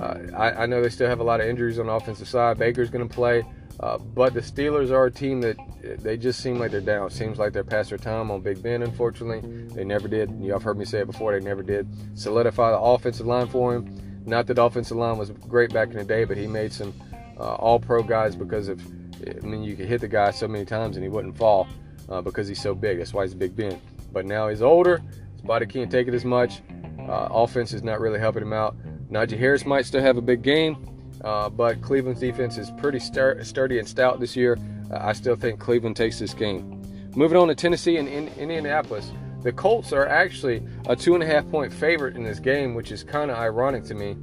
uh, 0.00 0.18
I, 0.37 0.62
I, 0.62 0.66
know 0.66 0.82
they 0.82 0.88
still 0.88 1.08
have 1.08 1.20
a 1.20 1.25
lot 1.25 1.40
of 1.40 1.46
injuries 1.46 1.78
on 1.78 1.87
the 1.87 1.92
offensive 1.92 2.28
side. 2.28 2.58
Baker's 2.58 2.90
going 2.90 3.06
to 3.06 3.14
play, 3.14 3.44
uh, 3.78 3.99
but 3.99 4.34
the 4.34 4.40
Steelers 4.40 4.90
are 4.90 5.06
a 5.06 5.11
team 5.11 5.40
that 5.42 5.56
they 6.00 6.16
just 6.16 6.40
seem 6.40 6.58
like 6.58 6.72
they're 6.72 6.80
down. 6.80 7.06
It 7.06 7.12
seems 7.12 7.38
like 7.38 7.52
they're 7.52 7.62
past 7.62 7.90
their 7.90 7.99
time 7.99 8.30
on 8.30 8.40
Big 8.40 8.61
Ben. 8.61 8.82
Unfortunately, 8.82 9.40
they 9.75 9.84
never 9.84 10.08
did. 10.08 10.30
You 10.40 10.52
have 10.52 10.64
heard 10.64 10.78
me 10.78 10.84
say 10.84 11.00
it 11.00 11.06
before. 11.06 11.38
They 11.38 11.44
never 11.44 11.62
did 11.62 11.87
solidify 12.18 12.70
the 12.70 12.80
offensive 12.80 13.26
line 13.26 13.46
for 13.46 13.76
him. 13.76 14.01
Not 14.25 14.47
that 14.47 14.59
offensive 14.59 14.97
line 14.97 15.19
was 15.19 15.31
great 15.31 15.73
back 15.73 15.88
in 15.88 15.97
the 15.97 16.05
day, 16.05 16.25
but 16.25 16.37
he 16.37 16.47
made 16.47 16.73
some 16.73 16.95
uh, 17.38 17.55
all 17.55 17.81
pro 17.81 18.02
guys 18.02 18.37
because 18.37 18.69
of, 18.69 18.81
I 19.26 19.45
mean, 19.45 19.62
you 19.62 19.75
could 19.75 19.87
hit 19.87 20.00
the 20.00 20.09
guy 20.09 20.31
so 20.31 20.47
many 20.47 20.64
times 20.64 20.97
and 20.97 21.05
he 21.05 21.09
wouldn't 21.09 21.37
fall 21.37 21.67
uh, 22.09 22.21
because 22.21 22.47
he's 22.47 22.61
so 22.61 22.75
big. 22.75 22.99
That's 22.99 23.12
why 23.12 23.25
he's 23.25 23.35
Big 23.35 23.57
Ben. 23.57 23.81
But 24.12 24.26
now 24.26 24.49
he's 24.49 24.62
older, 24.62 25.02
his 25.33 25.43
body 25.43 25.67
can't 25.67 25.91
take 25.91 26.09
it 26.09 26.14
as 26.14 26.25
much. 26.25 26.62
Uh, 27.00 27.29
offense 27.31 27.73
is 27.73 27.83
not 27.83 28.00
really 28.00 28.21
helping 28.21 28.43
him 28.43 28.52
out. 28.52 28.76
Najee 29.11 29.38
Harris 29.38 29.67
might 29.67 29.87
still 29.87 30.02
have 30.02 30.17
a 30.17 30.23
big 30.23 30.43
game, 30.43 30.88
uh, 31.25 31.49
but 31.49 31.83
Cleveland's 31.83 32.21
defense 32.21 32.59
is 32.59 32.71
pretty 32.79 32.99
sturdy 32.99 33.79
and 33.79 33.88
stout 33.88 34.21
this 34.21 34.37
year. 34.37 34.59
I 34.91 35.12
still 35.12 35.37
think 35.37 35.59
Cleveland 35.59 35.97
takes 35.97 36.19
this 36.19 36.35
game. 36.35 36.83
Moving 37.14 37.37
on 37.37 37.49
to 37.49 37.55
Tennessee 37.55 37.97
and 37.97 38.09
in 38.09 38.29
Indianapolis. 38.38 39.11
The 39.42 39.52
Colts 39.52 39.92
are 39.92 40.06
actually 40.06 40.62
a 40.87 40.94
two 40.94 41.14
and 41.14 41.22
a 41.22 41.26
half 41.26 41.49
point 41.50 41.72
favorite 41.72 42.16
in 42.16 42.22
this 42.22 42.38
game, 42.38 42.75
which 42.75 42.92
is 42.92 43.02
kind 43.02 43.30
of 43.30 43.37
ironic 43.37 43.84
to 43.84 43.94
me. 43.94 44.16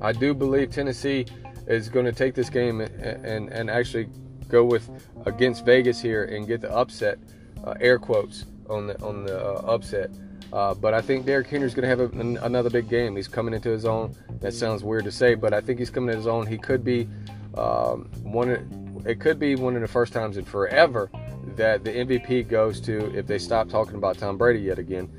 I 0.00 0.12
do 0.12 0.34
believe 0.34 0.70
Tennessee 0.70 1.26
is 1.66 1.88
going 1.88 2.04
to 2.04 2.12
take 2.12 2.34
this 2.34 2.50
game 2.50 2.80
and, 2.80 3.24
and, 3.24 3.48
and 3.48 3.70
actually 3.70 4.08
go 4.48 4.64
with 4.64 4.88
against 5.26 5.64
Vegas 5.64 6.00
here 6.00 6.24
and 6.24 6.46
get 6.46 6.60
the 6.60 6.70
upset, 6.70 7.18
uh, 7.64 7.74
air 7.80 7.98
quotes 7.98 8.44
on 8.68 8.86
the 8.86 9.02
on 9.02 9.24
the 9.24 9.36
uh, 9.36 9.62
upset. 9.66 10.10
Uh, 10.52 10.72
but 10.74 10.94
I 10.94 11.00
think 11.00 11.26
Derrick 11.26 11.48
Henry 11.48 11.66
is 11.66 11.74
going 11.74 11.82
to 11.82 11.88
have 11.88 11.98
a, 11.98 12.08
an, 12.20 12.36
another 12.38 12.70
big 12.70 12.88
game. 12.88 13.16
He's 13.16 13.26
coming 13.26 13.54
into 13.54 13.70
his 13.70 13.84
own. 13.84 14.14
That 14.40 14.54
sounds 14.54 14.84
weird 14.84 15.04
to 15.04 15.10
say, 15.10 15.34
but 15.34 15.52
I 15.52 15.60
think 15.60 15.80
he's 15.80 15.90
coming 15.90 16.10
into 16.10 16.18
his 16.18 16.26
own. 16.28 16.46
He 16.46 16.58
could 16.58 16.84
be 16.84 17.08
um, 17.56 18.08
one. 18.22 19.02
It 19.04 19.18
could 19.18 19.40
be 19.40 19.56
one 19.56 19.74
of 19.74 19.82
the 19.82 19.88
first 19.88 20.12
times 20.12 20.36
in 20.36 20.44
forever 20.44 21.10
that 21.56 21.84
the 21.84 21.90
MVP 21.90 22.48
goes 22.48 22.80
to 22.82 23.14
if 23.16 23.26
they 23.26 23.38
stop 23.38 23.68
talking 23.68 23.96
about 23.96 24.18
Tom 24.18 24.36
Brady 24.36 24.60
yet 24.60 24.78
again. 24.78 25.10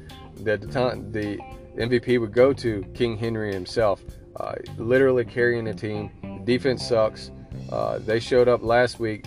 That 0.42 0.62
the 0.62 0.68
time 0.68 1.12
the 1.12 1.38
MVP 1.78 2.20
would 2.20 2.34
go 2.34 2.54
to 2.54 2.84
King 2.94 3.18
Henry 3.18 3.54
himself, 3.54 4.04
uh, 4.36 4.56
literally 4.78 5.26
carrying 5.26 5.66
the 5.66 5.74
team. 5.74 6.12
defense 6.44 6.88
sucks. 6.88 7.32
Uh, 7.72 8.00
they 8.00 8.20
showed 8.20 8.48
up 8.48 8.64
last 8.64 9.00
week 9.00 9.26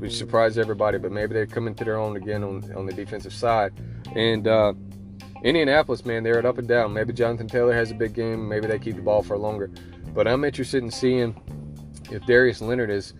which 0.00 0.16
surprised 0.16 0.58
everybody. 0.58 0.98
But 0.98 1.12
maybe 1.12 1.34
they're 1.34 1.46
coming 1.46 1.74
to 1.76 1.84
their 1.84 1.96
own 1.96 2.16
again 2.16 2.42
on 2.42 2.74
on 2.74 2.86
the 2.86 2.92
defensive 2.92 3.32
side. 3.32 3.72
And 4.16 4.48
uh, 4.48 4.72
Indianapolis, 5.44 6.04
man, 6.04 6.24
they're 6.24 6.44
up 6.44 6.58
and 6.58 6.66
down. 6.66 6.92
Maybe 6.92 7.12
Jonathan 7.12 7.46
Taylor 7.46 7.72
has 7.72 7.90
a 7.90 7.94
big 7.94 8.14
game. 8.14 8.48
Maybe 8.48 8.66
they 8.66 8.78
keep 8.78 8.96
the 8.96 9.02
ball 9.02 9.22
for 9.22 9.38
longer. 9.38 9.70
But 10.12 10.26
I'm 10.26 10.44
interested 10.44 10.82
in 10.82 10.90
seeing 10.90 11.40
if 12.10 12.24
Darius 12.26 12.60
Leonard 12.60 12.90
is 12.90 13.14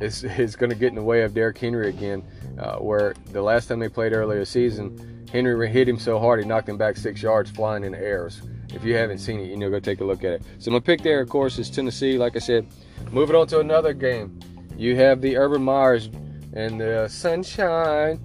is, 0.00 0.24
is 0.24 0.54
going 0.54 0.70
to 0.70 0.76
get 0.76 0.88
in 0.88 0.94
the 0.94 1.02
way 1.02 1.22
of 1.22 1.34
Derrick 1.34 1.58
Henry 1.58 1.88
again, 1.88 2.22
uh, 2.58 2.76
where 2.76 3.14
the 3.32 3.42
last 3.42 3.66
time 3.66 3.78
they 3.78 3.88
played 3.88 4.12
earlier 4.12 4.44
season, 4.44 5.26
Henry 5.32 5.68
hit 5.68 5.88
him 5.88 5.98
so 5.98 6.18
hard 6.18 6.40
he 6.40 6.46
knocked 6.46 6.68
him 6.68 6.76
back 6.76 6.96
six 6.96 7.22
yards 7.22 7.50
flying 7.50 7.84
in 7.84 7.92
the 7.92 7.98
airs. 7.98 8.42
If 8.72 8.84
you 8.84 8.94
haven't 8.94 9.18
seen 9.18 9.40
it, 9.40 9.48
you 9.48 9.56
know, 9.56 9.70
go 9.70 9.80
take 9.80 10.00
a 10.00 10.04
look 10.04 10.24
at 10.24 10.32
it. 10.32 10.42
So 10.58 10.70
my 10.70 10.80
pick 10.80 11.02
there, 11.02 11.20
of 11.20 11.28
course, 11.28 11.58
is 11.58 11.70
Tennessee. 11.70 12.18
Like 12.18 12.36
I 12.36 12.40
said, 12.40 12.66
moving 13.10 13.36
on 13.36 13.46
to 13.48 13.60
another 13.60 13.92
game, 13.92 14.38
you 14.76 14.96
have 14.96 15.20
the 15.20 15.36
Urban 15.36 15.62
Meyers 15.62 16.10
and 16.52 16.80
the 16.80 17.08
Sunshine 17.08 18.20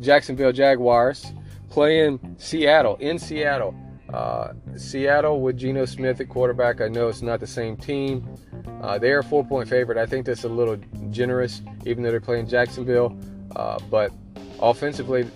Jacksonville 0.00 0.52
Jaguars 0.52 1.32
playing 1.70 2.36
Seattle 2.38 2.96
in 2.96 3.18
Seattle. 3.18 3.74
Uh, 4.12 4.52
Seattle 4.76 5.40
with 5.40 5.56
Geno 5.56 5.84
Smith 5.84 6.20
at 6.20 6.28
quarterback. 6.28 6.80
I 6.80 6.88
know 6.88 7.08
it's 7.08 7.22
not 7.22 7.40
the 7.40 7.46
same 7.46 7.76
team. 7.76 8.36
Uh, 8.80 8.98
they 8.98 9.10
are 9.10 9.18
a 9.18 9.24
four 9.24 9.44
point 9.44 9.68
favorite. 9.68 9.98
I 9.98 10.06
think 10.06 10.26
that's 10.26 10.44
a 10.44 10.48
little 10.48 10.76
generous, 11.10 11.62
even 11.84 12.02
though 12.02 12.10
they're 12.10 12.20
playing 12.20 12.46
Jacksonville. 12.46 13.18
Uh, 13.56 13.78
but 13.90 14.12
offensively, 14.60 15.28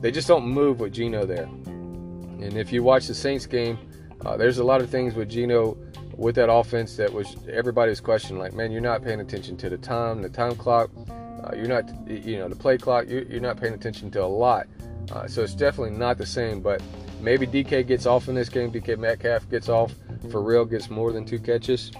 they 0.00 0.10
just 0.10 0.26
don't 0.26 0.44
move 0.44 0.80
with 0.80 0.92
Geno 0.92 1.24
there. 1.24 1.44
And 1.44 2.56
if 2.56 2.72
you 2.72 2.82
watch 2.82 3.06
the 3.06 3.14
Saints 3.14 3.46
game, 3.46 3.78
uh, 4.26 4.36
there's 4.36 4.58
a 4.58 4.64
lot 4.64 4.80
of 4.80 4.90
things 4.90 5.14
with 5.14 5.28
Geno 5.28 5.78
with 6.16 6.34
that 6.34 6.52
offense 6.52 6.96
that 6.96 7.12
was 7.12 7.36
everybody's 7.48 8.00
question. 8.00 8.38
Like, 8.38 8.54
man, 8.54 8.72
you're 8.72 8.80
not 8.80 9.04
paying 9.04 9.20
attention 9.20 9.56
to 9.58 9.70
the 9.70 9.78
time, 9.78 10.20
the 10.20 10.28
time 10.28 10.56
clock. 10.56 10.90
Uh, 11.08 11.54
you're 11.54 11.68
not, 11.68 11.88
you 12.08 12.38
know, 12.38 12.48
the 12.48 12.56
play 12.56 12.76
clock. 12.76 13.06
You're, 13.08 13.22
you're 13.22 13.40
not 13.40 13.58
paying 13.58 13.72
attention 13.72 14.10
to 14.12 14.24
a 14.24 14.26
lot. 14.26 14.66
Uh, 15.12 15.28
so 15.28 15.42
it's 15.42 15.54
definitely 15.54 15.96
not 15.96 16.18
the 16.18 16.26
same. 16.26 16.60
But 16.60 16.82
maybe 17.20 17.46
DK 17.46 17.86
gets 17.86 18.04
off 18.04 18.28
in 18.28 18.34
this 18.34 18.48
game. 18.48 18.72
DK 18.72 18.98
Metcalf 18.98 19.48
gets 19.48 19.68
off 19.68 19.94
for 20.30 20.42
real, 20.42 20.64
gets 20.64 20.90
more 20.90 21.12
than 21.12 21.24
two 21.24 21.38
catches. 21.38 21.92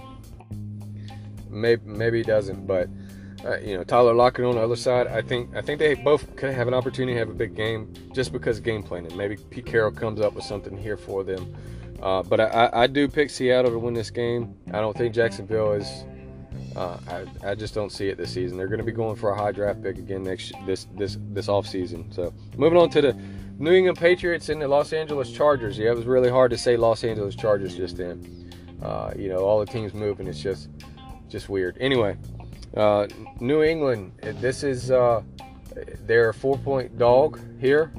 Maybe 1.49 1.81
maybe 1.85 2.17
he 2.17 2.23
doesn't, 2.23 2.67
but 2.67 2.89
uh, 3.45 3.57
you 3.57 3.77
know 3.77 3.83
Tyler 3.83 4.13
Lockett 4.13 4.45
on 4.45 4.55
the 4.55 4.61
other 4.61 4.75
side. 4.75 5.07
I 5.07 5.21
think 5.21 5.55
I 5.55 5.61
think 5.61 5.79
they 5.79 5.95
both 5.95 6.35
could 6.35 6.53
have 6.53 6.67
an 6.67 6.73
opportunity 6.73 7.13
to 7.13 7.19
have 7.19 7.29
a 7.29 7.33
big 7.33 7.55
game 7.55 7.93
just 8.13 8.31
because 8.31 8.57
of 8.57 8.63
game 8.63 8.83
planning. 8.83 9.15
Maybe 9.15 9.37
Pete 9.37 9.65
Carroll 9.65 9.91
comes 9.91 10.21
up 10.21 10.33
with 10.33 10.43
something 10.43 10.77
here 10.77 10.97
for 10.97 11.23
them. 11.23 11.55
Uh, 12.01 12.23
but 12.23 12.39
I, 12.39 12.69
I, 12.73 12.87
do 12.87 13.07
pick 13.07 13.29
Seattle 13.29 13.69
to 13.69 13.77
win 13.77 13.93
this 13.93 14.09
game. 14.09 14.55
I 14.73 14.79
don't 14.79 14.97
think 14.97 15.13
Jacksonville 15.13 15.73
is. 15.73 15.87
Uh, 16.75 16.97
I, 17.07 17.49
I 17.51 17.55
just 17.55 17.75
don't 17.75 17.91
see 17.91 18.07
it 18.07 18.17
this 18.17 18.33
season. 18.33 18.57
They're 18.57 18.67
going 18.67 18.79
to 18.79 18.85
be 18.85 18.91
going 18.91 19.15
for 19.15 19.29
a 19.29 19.37
high 19.37 19.51
draft 19.51 19.83
pick 19.83 19.99
again 19.99 20.23
next 20.23 20.53
this 20.65 20.87
this 20.97 21.17
this 21.29 21.47
off 21.47 21.67
season. 21.67 22.11
So 22.11 22.33
moving 22.57 22.79
on 22.79 22.89
to 22.91 23.01
the 23.01 23.13
New 23.59 23.71
England 23.71 23.99
Patriots 23.99 24.49
and 24.49 24.59
the 24.59 24.67
Los 24.67 24.93
Angeles 24.93 25.31
Chargers. 25.31 25.77
Yeah, 25.77 25.91
it 25.91 25.95
was 25.95 26.05
really 26.05 26.29
hard 26.29 26.49
to 26.51 26.57
say 26.57 26.75
Los 26.75 27.03
Angeles 27.03 27.35
Chargers 27.35 27.75
just 27.75 27.97
then. 27.97 28.51
Uh, 28.81 29.11
you 29.15 29.29
know, 29.29 29.39
all 29.39 29.59
the 29.59 29.65
teams 29.67 29.93
moving. 29.93 30.25
It's 30.27 30.41
just 30.41 30.69
just 31.29 31.49
weird. 31.49 31.77
Anyway, 31.79 32.17
uh, 32.75 33.07
New 33.39 33.63
England. 33.63 34.13
This 34.21 34.63
is 34.63 34.91
uh, 34.91 35.21
they're 36.05 36.29
a 36.29 36.33
four-point 36.33 36.97
dog 36.97 37.39
here 37.59 37.91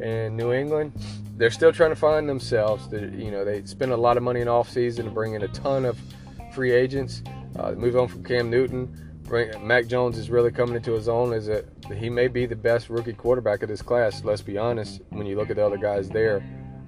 in 0.00 0.36
New 0.36 0.52
England. 0.52 0.92
They're 1.36 1.50
still 1.50 1.72
trying 1.72 1.90
to 1.90 1.96
find 1.96 2.28
themselves. 2.28 2.88
They're, 2.88 3.08
you 3.08 3.30
know, 3.30 3.44
they 3.44 3.64
spend 3.64 3.92
a 3.92 3.96
lot 3.96 4.16
of 4.16 4.22
money 4.22 4.40
in 4.40 4.48
off-season 4.48 5.06
to 5.06 5.10
bring 5.10 5.34
in 5.34 5.42
a 5.42 5.48
ton 5.48 5.84
of 5.84 5.98
free 6.52 6.72
agents. 6.72 7.22
Uh, 7.58 7.72
move 7.72 7.96
on 7.96 8.08
from 8.08 8.22
Cam 8.24 8.50
Newton. 8.50 9.06
Mac 9.62 9.86
Jones 9.86 10.18
is 10.18 10.28
really 10.28 10.50
coming 10.50 10.74
into 10.74 10.92
his 10.92 11.08
own 11.08 11.32
as 11.32 11.48
a 11.48 11.64
he 11.94 12.10
may 12.10 12.26
be 12.26 12.46
the 12.46 12.56
best 12.56 12.90
rookie 12.90 13.12
quarterback 13.12 13.62
of 13.62 13.68
this 13.68 13.80
class. 13.80 14.24
Let's 14.24 14.42
be 14.42 14.58
honest. 14.58 15.02
When 15.10 15.24
you 15.24 15.36
look 15.36 15.50
at 15.50 15.56
the 15.56 15.64
other 15.64 15.76
guys 15.76 16.08
there, 16.08 16.42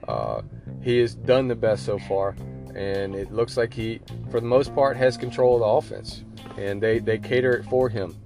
uh, 0.08 0.42
he 0.82 0.98
has 0.98 1.14
done 1.14 1.46
the 1.46 1.54
best 1.54 1.86
so 1.86 1.98
far 2.00 2.34
and 2.74 3.14
it 3.14 3.32
looks 3.32 3.56
like 3.56 3.72
he, 3.72 4.00
for 4.30 4.40
the 4.40 4.46
most 4.46 4.74
part, 4.74 4.96
has 4.96 5.16
control 5.16 5.54
of 5.54 5.60
the 5.60 5.66
offense, 5.66 6.24
and 6.56 6.82
they 6.82 6.98
they 6.98 7.18
cater 7.18 7.52
it 7.54 7.64
for 7.66 7.88
him. 7.88 8.16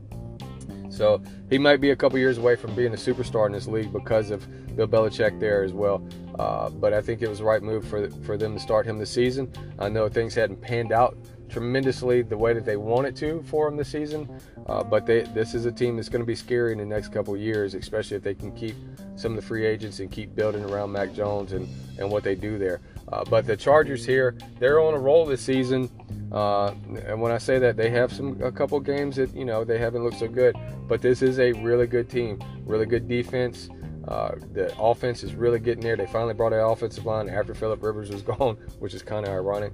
So 0.90 1.23
he 1.51 1.59
might 1.59 1.81
be 1.81 1.90
a 1.90 1.97
couple 1.97 2.18
years 2.18 2.38
away 2.38 2.57
from 2.57 2.75
being 2.75 2.92
a 2.92 2.97
superstar 2.97 3.47
in 3.47 3.53
this 3.53 3.66
league 3.66 3.92
because 3.92 4.31
of 4.31 4.47
Bill 4.77 4.88
Belichick 4.88 5.38
there 5.38 5.62
as 5.62 5.73
well. 5.73 6.07
Uh, 6.38 6.70
but 6.70 6.94
I 6.94 7.03
think 7.03 7.20
it 7.23 7.29
was 7.29 7.38
the 7.38 7.44
right 7.44 7.62
move 7.62 7.87
for 7.87 8.09
for 8.25 8.37
them 8.37 8.55
to 8.55 8.61
start 8.61 8.87
him 8.87 8.99
this 8.99 9.11
season. 9.11 9.53
I 9.79 9.88
know 9.88 10.09
things 10.09 10.35
hadn't 10.35 10.61
panned 10.61 10.92
out 10.92 11.16
tremendously 11.49 12.23
the 12.23 12.37
way 12.37 12.53
that 12.53 12.64
they 12.64 12.77
wanted 12.77 13.14
to 13.16 13.42
for 13.44 13.68
him 13.68 13.77
this 13.77 13.88
season, 13.88 14.29
uh, 14.66 14.83
but 14.83 15.07
they, 15.07 15.23
this 15.23 15.55
is 15.55 15.64
a 15.64 15.73
team 15.73 15.97
that's 15.97 16.09
going 16.09 16.23
to 16.23 16.27
be 16.27 16.35
scary 16.35 16.73
in 16.73 16.79
the 16.79 16.85
next 16.85 17.12
couple 17.12 17.37
years, 17.37 17.75
especially 17.75 18.16
if 18.16 18.23
they 18.23 18.35
can 18.35 18.53
keep 18.53 18.75
some 19.16 19.33
of 19.33 19.37
the 19.37 19.47
free 19.47 19.64
agents 19.64 20.01
and 20.01 20.11
keep 20.11 20.35
building 20.35 20.64
around 20.64 20.92
Mac 20.92 21.14
Jones 21.14 21.53
and, 21.53 21.68
and 21.99 22.11
what 22.11 22.25
they 22.25 22.35
do 22.35 22.59
there. 22.59 22.81
Uh, 23.12 23.25
but 23.25 23.47
the 23.47 23.57
Chargers 23.57 24.05
here, 24.05 24.37
they're 24.59 24.81
on 24.81 24.95
a 24.95 24.99
roll 24.99 25.25
this 25.27 25.40
season. 25.40 25.90
Uh, 26.33 26.75
and 27.05 27.21
when 27.21 27.31
I 27.31 27.38
say 27.38 27.59
that, 27.59 27.77
they 27.77 27.90
have 27.90 28.12
some 28.12 28.40
a 28.42 28.51
couple 28.51 28.79
games 28.81 29.16
that 29.16 29.35
you 29.35 29.45
know 29.45 29.64
they 29.64 29.79
haven't 29.79 30.03
looked 30.03 30.19
so 30.19 30.29
good. 30.29 30.57
But 30.88 31.01
this 31.03 31.23
is 31.23 31.38
a 31.38 31.53
really 31.53 31.87
good 31.87 32.11
team, 32.11 32.42
really 32.64 32.87
good 32.87 33.09
defense. 33.09 33.69
Uh, 34.09 34.35
the 34.53 34.77
offense 34.79 35.25
is 35.25 35.35
really 35.35 35.59
getting 35.59 35.83
there. 35.83 35.97
They 35.97 36.07
finally 36.07 36.35
brought 36.35 36.53
an 36.53 36.61
offensive 36.61 37.07
line 37.07 37.29
after 37.29 37.55
Philip 37.55 37.83
Rivers 37.83 38.11
was 38.11 38.23
gone, 38.38 38.57
which 38.79 38.95
is 38.95 39.03
kind 39.03 39.27
of 39.27 39.33
ironic. 39.33 39.73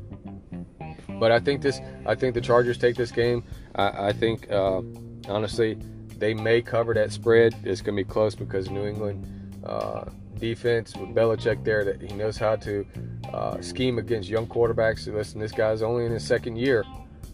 But 1.19 1.33
I 1.33 1.39
think 1.39 1.63
this, 1.63 1.81
I 2.07 2.15
think 2.15 2.35
the 2.35 2.41
Chargers 2.41 2.79
take 2.79 2.97
this 2.97 3.11
game. 3.11 3.45
I, 3.75 4.09
I 4.09 4.13
think 4.13 4.51
uh, 4.51 4.83
honestly, 5.29 5.79
they 6.17 6.35
may 6.35 6.63
cover 6.63 6.95
that 6.95 7.13
spread. 7.13 7.55
It's 7.65 7.81
going 7.81 7.97
to 7.97 8.05
be 8.05 8.09
close 8.09 8.35
because 8.35 8.71
New 8.71 8.87
England 8.87 9.27
uh, 9.65 10.05
defense 10.39 10.97
with 10.97 11.11
Belichick 11.11 11.65
there 11.65 11.85
that 11.85 12.01
he 12.01 12.15
knows 12.15 12.37
how 12.37 12.57
to 12.57 12.87
uh, 13.33 13.61
scheme 13.61 13.99
against 13.99 14.29
young 14.29 14.47
quarterbacks. 14.47 15.13
Listen, 15.13 15.41
this 15.41 15.53
guy's 15.53 15.83
only 15.83 16.05
in 16.05 16.13
his 16.13 16.27
second 16.27 16.57
year, 16.57 16.85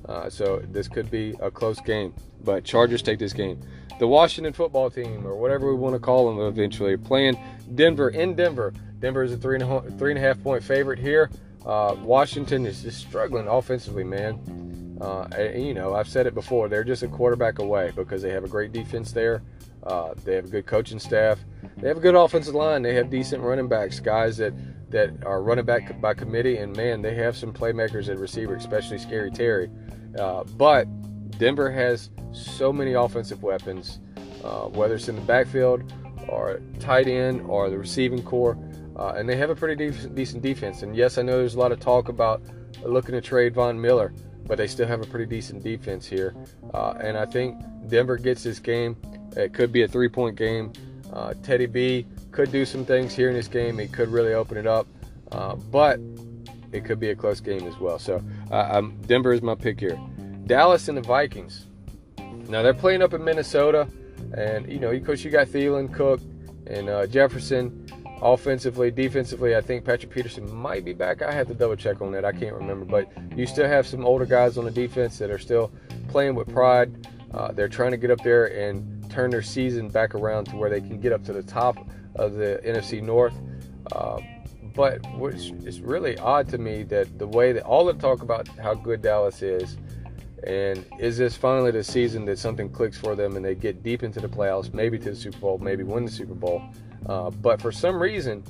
uh, 0.07 0.29
so 0.31 0.63
this 0.71 0.89
could 0.89 1.11
be 1.11 1.35
a 1.41 1.51
close 1.51 1.81
game. 1.81 2.15
But 2.45 2.65
Chargers 2.65 3.03
take 3.03 3.19
this 3.19 3.33
game. 3.33 3.61
The 3.99 4.07
Washington 4.07 4.53
football 4.53 4.91
team, 4.91 5.27
or 5.27 5.35
whatever 5.35 5.69
we 5.69 5.75
want 5.75 5.95
to 5.95 5.99
call 5.99 6.29
them, 6.29 6.47
eventually 6.47 6.97
playing 6.97 7.37
Denver 7.75 8.11
in 8.11 8.35
Denver. 8.35 8.73
Denver 9.01 9.25
is 9.25 9.33
a 9.33 9.37
three 9.37 9.57
and 9.57 9.65
a, 9.65 9.91
three 9.99 10.13
and 10.13 10.19
a 10.19 10.23
half 10.23 10.43
point 10.43 10.63
favorite 10.63 10.99
here. 10.99 11.31
Uh, 11.67 11.97
Washington 12.01 12.65
is 12.65 12.83
just 12.83 13.01
struggling 13.01 13.49
offensively, 13.49 14.05
man. 14.05 14.99
Uh, 15.01 15.29
and, 15.37 15.67
you 15.67 15.75
know, 15.75 15.95
I've 15.95 16.09
said 16.09 16.27
it 16.27 16.35
before. 16.35 16.69
They're 16.69 16.85
just 16.85 17.03
a 17.03 17.09
quarterback 17.09 17.59
away 17.59 17.93
because 17.95 18.23
they 18.23 18.31
have 18.31 18.45
a 18.45 18.49
great 18.49 18.73
defense 18.73 19.13
there. 19.13 19.43
Uh, 19.83 20.15
they 20.25 20.35
have 20.35 20.47
a 20.47 20.49
good 20.49 20.67
coaching 20.67 20.99
staff. 20.99 21.39
They 21.77 21.89
have 21.89 21.97
a 21.97 22.01
good 22.01 22.15
offensive 22.15 22.55
line. 22.55 22.83
They 22.83 22.95
have 22.95 23.11
decent 23.11 23.43
running 23.43 23.69
backs, 23.69 24.01
guys 24.01 24.37
that 24.39 24.53
that 24.90 25.11
are 25.24 25.42
running 25.42 25.64
back 25.64 26.01
by 26.01 26.14
committee, 26.14 26.57
and 26.57 26.77
man, 26.77 27.03
they 27.03 27.14
have 27.14 27.37
some 27.37 27.53
playmakers 27.53 28.09
at 28.09 28.18
receiver, 28.18 28.55
especially 28.55 28.98
Scary 28.98 29.31
Terry. 29.31 29.70
Uh, 30.18 30.44
but 30.44 30.87
Denver 31.38 31.70
has 31.70 32.11
so 32.33 32.72
many 32.72 32.94
offensive 32.94 33.42
weapons, 33.42 34.01
uh, 34.42 34.64
whether 34.64 34.94
it's 34.94 35.09
in 35.09 35.14
the 35.14 35.22
backfield 35.22 35.92
or 36.29 36.61
tight 36.81 37.07
end 37.07 37.42
or 37.42 37.70
the 37.70 37.79
receiving 37.79 38.22
corps, 38.22 38.59
uh, 38.96 39.14
and 39.16 39.29
they 39.29 39.37
have 39.37 39.51
a 39.51 39.55
pretty 39.55 39.90
de- 39.90 40.09
decent 40.09 40.42
defense. 40.42 40.83
And 40.83 40.96
yes, 40.96 41.18
I 41.18 41.22
know 41.22 41.38
there's 41.38 41.55
a 41.55 41.59
lot 41.59 41.72
of 41.72 41.81
talk 41.81 42.09
about 42.09 42.42
looking 42.83 43.12
to 43.14 43.20
trade 43.20 43.55
Von 43.55 43.81
Miller, 43.81 44.12
but 44.46 44.59
they 44.59 44.66
still 44.66 44.87
have 44.87 45.03
a 45.03 45.07
pretty 45.07 45.27
decent 45.27 45.62
defense 45.62 46.07
here. 46.07 46.35
Uh, 46.74 46.94
and 47.01 47.16
I 47.16 47.27
think 47.27 47.61
Denver 47.88 48.16
gets 48.16 48.42
this 48.42 48.59
game. 48.59 48.96
It 49.37 49.53
could 49.53 49.72
be 49.72 49.83
a 49.83 49.88
three-point 49.88 50.37
game. 50.37 50.72
Uh, 51.12 51.35
Teddy 51.42 51.66
B 51.66 52.07
could 52.33 52.53
do 52.53 52.64
some 52.64 52.85
things 52.85 53.14
here 53.14 53.29
in 53.29 53.35
this 53.35 53.49
game. 53.49 53.79
He 53.79 53.88
could 53.88 54.09
really 54.09 54.35
open 54.35 54.57
it 54.57 54.66
up, 54.66 54.87
uh, 55.33 55.57
but 55.57 56.01
it 56.73 56.85
could 56.85 57.01
be 57.01 57.11
a 57.11 57.16
close 57.16 57.40
game 57.40 57.66
as 57.66 57.79
well. 57.79 57.99
So 57.99 58.23
uh, 58.51 58.81
Denver 59.07 59.33
is 59.33 59.42
my 59.42 59.55
pick 59.55 59.81
here. 59.81 59.99
Dallas 60.47 60.88
and 60.88 60.97
the 60.97 61.03
Vikings. 61.03 61.66
Now 62.49 62.62
they're 62.62 62.75
playing 62.75 63.03
up 63.03 63.12
in 63.12 63.23
Minnesota, 63.25 63.88
and 64.37 64.71
you 64.71 64.79
know, 64.79 64.90
of 64.90 65.05
course, 65.05 65.23
you 65.23 65.31
got 65.31 65.49
Thielen, 65.49 65.92
Cook, 65.92 66.21
and 66.66 66.88
uh, 66.88 67.07
Jefferson. 67.07 67.85
Offensively, 68.21 68.90
defensively, 68.90 69.55
I 69.55 69.61
think 69.61 69.85
Patrick 69.85 70.11
Peterson 70.11 70.53
might 70.53 70.85
be 70.85 70.92
back. 70.92 71.23
I 71.23 71.31
have 71.31 71.47
to 71.49 71.55
double 71.55 71.77
check 71.77 72.03
on 72.03 72.11
that. 72.12 72.25
I 72.25 72.33
can't 72.33 72.55
remember, 72.55 72.85
but 72.85 73.09
you 73.37 73.47
still 73.47 73.68
have 73.68 73.87
some 73.87 74.05
older 74.05 74.27
guys 74.27 74.59
on 74.59 74.64
the 74.64 74.73
defense 74.73 75.18
that 75.18 75.31
are 75.31 75.38
still 75.38 75.71
playing 76.09 76.35
with 76.35 76.53
pride. 76.53 77.07
Uh, 77.33 77.53
they're 77.53 77.68
trying 77.68 77.92
to 77.92 77.97
get 77.97 78.11
up 78.11 78.21
there 78.25 78.47
and 78.47 78.98
turn 79.09 79.31
their 79.31 79.42
season 79.42 79.88
back 79.88 80.14
around 80.14 80.47
to 80.47 80.57
where 80.57 80.71
they 80.71 80.81
can 80.81 81.01
get 81.01 81.12
up 81.12 81.25
to 81.25 81.33
the 81.33 81.42
top 81.42 81.77
of 82.16 82.35
the 82.35 82.61
NFC 82.64 83.03
North. 83.03 83.35
Uh, 83.92 84.21
but 84.75 85.01
which 85.16 85.51
is 85.64 85.81
really 85.81 86.16
odd 86.18 86.49
to 86.49 86.59
me 86.59 86.85
that 86.85 87.18
the 87.18 87.27
way 87.27 87.53
that 87.53 87.64
all 87.64 87.85
the 87.85 87.94
talk 87.94 88.23
about 88.23 88.47
how 88.59 88.75
good 88.75 89.03
Dallas 89.03 89.42
is, 89.42 89.77
and 90.44 90.85
is 91.01 91.18
this 91.18 91.37
finally 91.37 91.73
the 91.73 91.83
season 91.83 92.25
that 92.27 92.38
something 92.38 92.71
clicks 92.71 92.97
for 92.97 93.16
them 93.16 93.35
and 93.35 93.44
they 93.44 93.57
get 93.57 93.83
deep 93.83 94.05
into 94.05 94.21
the 94.21 94.29
playoffs, 94.29 94.73
maybe 94.73 94.99
to 94.99 95.11
the 95.11 95.16
Super 95.16 95.38
Bowl, 95.38 95.59
maybe 95.59 95.83
win 95.83 96.05
the 96.05 96.11
Super 96.11 96.35
Bowl. 96.35 96.62
Uh, 97.07 97.31
but 97.31 97.61
for 97.61 97.73
some 97.73 98.01
reason, 98.01 98.44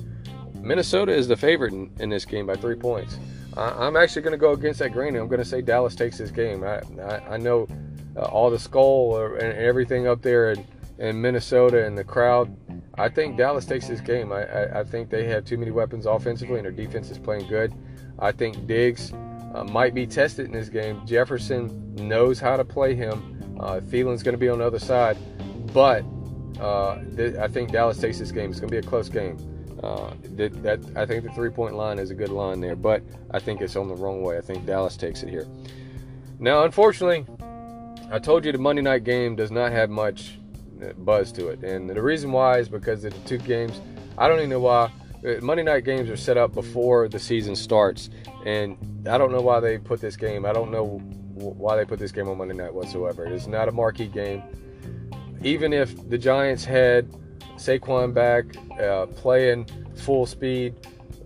Minnesota 0.61 1.13
is 1.13 1.27
the 1.27 1.37
favorite 1.37 1.73
in, 1.73 1.89
in 1.99 2.09
this 2.09 2.25
game 2.25 2.45
by 2.45 2.55
three 2.55 2.75
points. 2.75 3.17
I, 3.57 3.87
am 3.87 3.95
actually 3.95 4.21
going 4.21 4.33
to 4.33 4.37
go 4.37 4.51
against 4.51 4.79
that 4.79 4.91
grain. 4.91 5.15
I'm 5.15 5.27
going 5.27 5.39
to 5.39 5.45
say 5.45 5.61
Dallas 5.61 5.95
takes 5.95 6.17
this 6.17 6.31
game. 6.31 6.63
I, 6.63 6.81
I, 7.01 7.33
I 7.33 7.37
know 7.37 7.67
uh, 8.19 8.25
all 8.25 8.49
the 8.49 8.59
skull 8.59 9.33
and 9.33 9.53
everything 9.53 10.07
up 10.07 10.21
there 10.21 10.51
in, 10.51 10.65
in 10.97 11.21
Minnesota 11.21 11.85
and 11.85 11.97
the 11.97 12.03
crowd, 12.03 12.55
I 12.95 13.07
think 13.07 13.37
Dallas 13.37 13.65
takes 13.65 13.87
this 13.87 14.01
game. 14.01 14.31
I, 14.31 14.43
I, 14.43 14.79
I, 14.81 14.83
think 14.83 15.09
they 15.09 15.25
have 15.27 15.45
too 15.45 15.57
many 15.57 15.71
weapons 15.71 16.05
offensively 16.05 16.57
and 16.57 16.65
their 16.65 16.71
defense 16.71 17.09
is 17.09 17.17
playing 17.17 17.47
good. 17.47 17.73
I 18.19 18.31
think 18.31 18.67
Diggs 18.67 19.13
uh, 19.53 19.63
might 19.71 19.93
be 19.93 20.05
tested 20.05 20.45
in 20.47 20.51
this 20.51 20.69
game. 20.69 21.01
Jefferson 21.05 21.95
knows 21.95 22.39
how 22.39 22.57
to 22.57 22.65
play 22.65 22.93
him. 22.93 23.57
Uh, 23.59 23.79
Thielen's 23.79 24.23
going 24.23 24.33
to 24.33 24.39
be 24.39 24.49
on 24.49 24.59
the 24.59 24.65
other 24.65 24.79
side, 24.79 25.17
but 25.73 26.03
uh, 26.59 26.99
th- 27.15 27.35
I 27.35 27.47
think 27.47 27.71
Dallas 27.71 27.97
takes 27.97 28.19
this 28.19 28.31
game. 28.31 28.51
It's 28.51 28.59
going 28.59 28.69
to 28.69 28.81
be 28.81 28.85
a 28.85 28.89
close 28.89 29.09
game. 29.09 29.37
Uh, 29.81 30.13
that, 30.35 30.61
that, 30.61 30.79
I 30.97 31.05
think 31.05 31.23
the 31.23 31.31
three-point 31.31 31.75
line 31.75 31.99
is 31.99 32.11
a 32.11 32.15
good 32.15 32.29
line 32.29 32.59
there, 32.59 32.75
but 32.75 33.01
I 33.31 33.39
think 33.39 33.61
it's 33.61 33.77
on 33.77 33.87
the 33.87 33.95
wrong 33.95 34.21
way. 34.21 34.37
I 34.37 34.41
think 34.41 34.65
Dallas 34.65 34.97
takes 34.97 35.23
it 35.23 35.29
here. 35.29 35.47
Now, 36.37 36.63
unfortunately, 36.63 37.25
I 38.11 38.17
told 38.17 38.43
you 38.43 38.51
the 38.51 38.57
Monday 38.57 38.81
night 38.81 39.03
game 39.03 39.35
does 39.35 39.51
not 39.51 39.71
have 39.71 39.89
much 39.89 40.39
buzz 40.97 41.31
to 41.33 41.49
it. 41.49 41.63
And 41.63 41.89
the 41.89 42.01
reason 42.01 42.31
why 42.31 42.57
is 42.57 42.69
because 42.69 43.03
of 43.03 43.13
the 43.13 43.29
two 43.29 43.37
games. 43.37 43.81
I 44.17 44.27
don't 44.27 44.39
even 44.39 44.49
know 44.49 44.59
why. 44.59 44.91
Uh, 45.25 45.35
Monday 45.41 45.63
night 45.63 45.83
games 45.83 46.09
are 46.09 46.17
set 46.17 46.37
up 46.37 46.53
before 46.53 47.07
the 47.07 47.19
season 47.19 47.55
starts, 47.55 48.09
and 48.45 48.77
I 49.07 49.17
don't 49.17 49.31
know 49.31 49.41
why 49.41 49.59
they 49.59 49.77
put 49.77 49.99
this 49.99 50.15
game. 50.15 50.45
I 50.45 50.53
don't 50.53 50.71
know 50.71 50.99
why 51.35 51.75
they 51.75 51.85
put 51.85 51.99
this 51.99 52.11
game 52.11 52.27
on 52.29 52.37
Monday 52.37 52.55
night 52.55 52.73
whatsoever. 52.73 53.25
It's 53.25 53.47
not 53.47 53.67
a 53.67 53.71
marquee 53.71 54.07
game. 54.07 54.43
Even 55.43 55.73
if 55.73 56.09
the 56.09 56.17
Giants 56.17 56.65
had 56.65 57.09
Saquon 57.57 58.13
back, 58.13 58.45
uh, 58.81 59.07
playing 59.07 59.67
full 59.95 60.25
speed, 60.25 60.75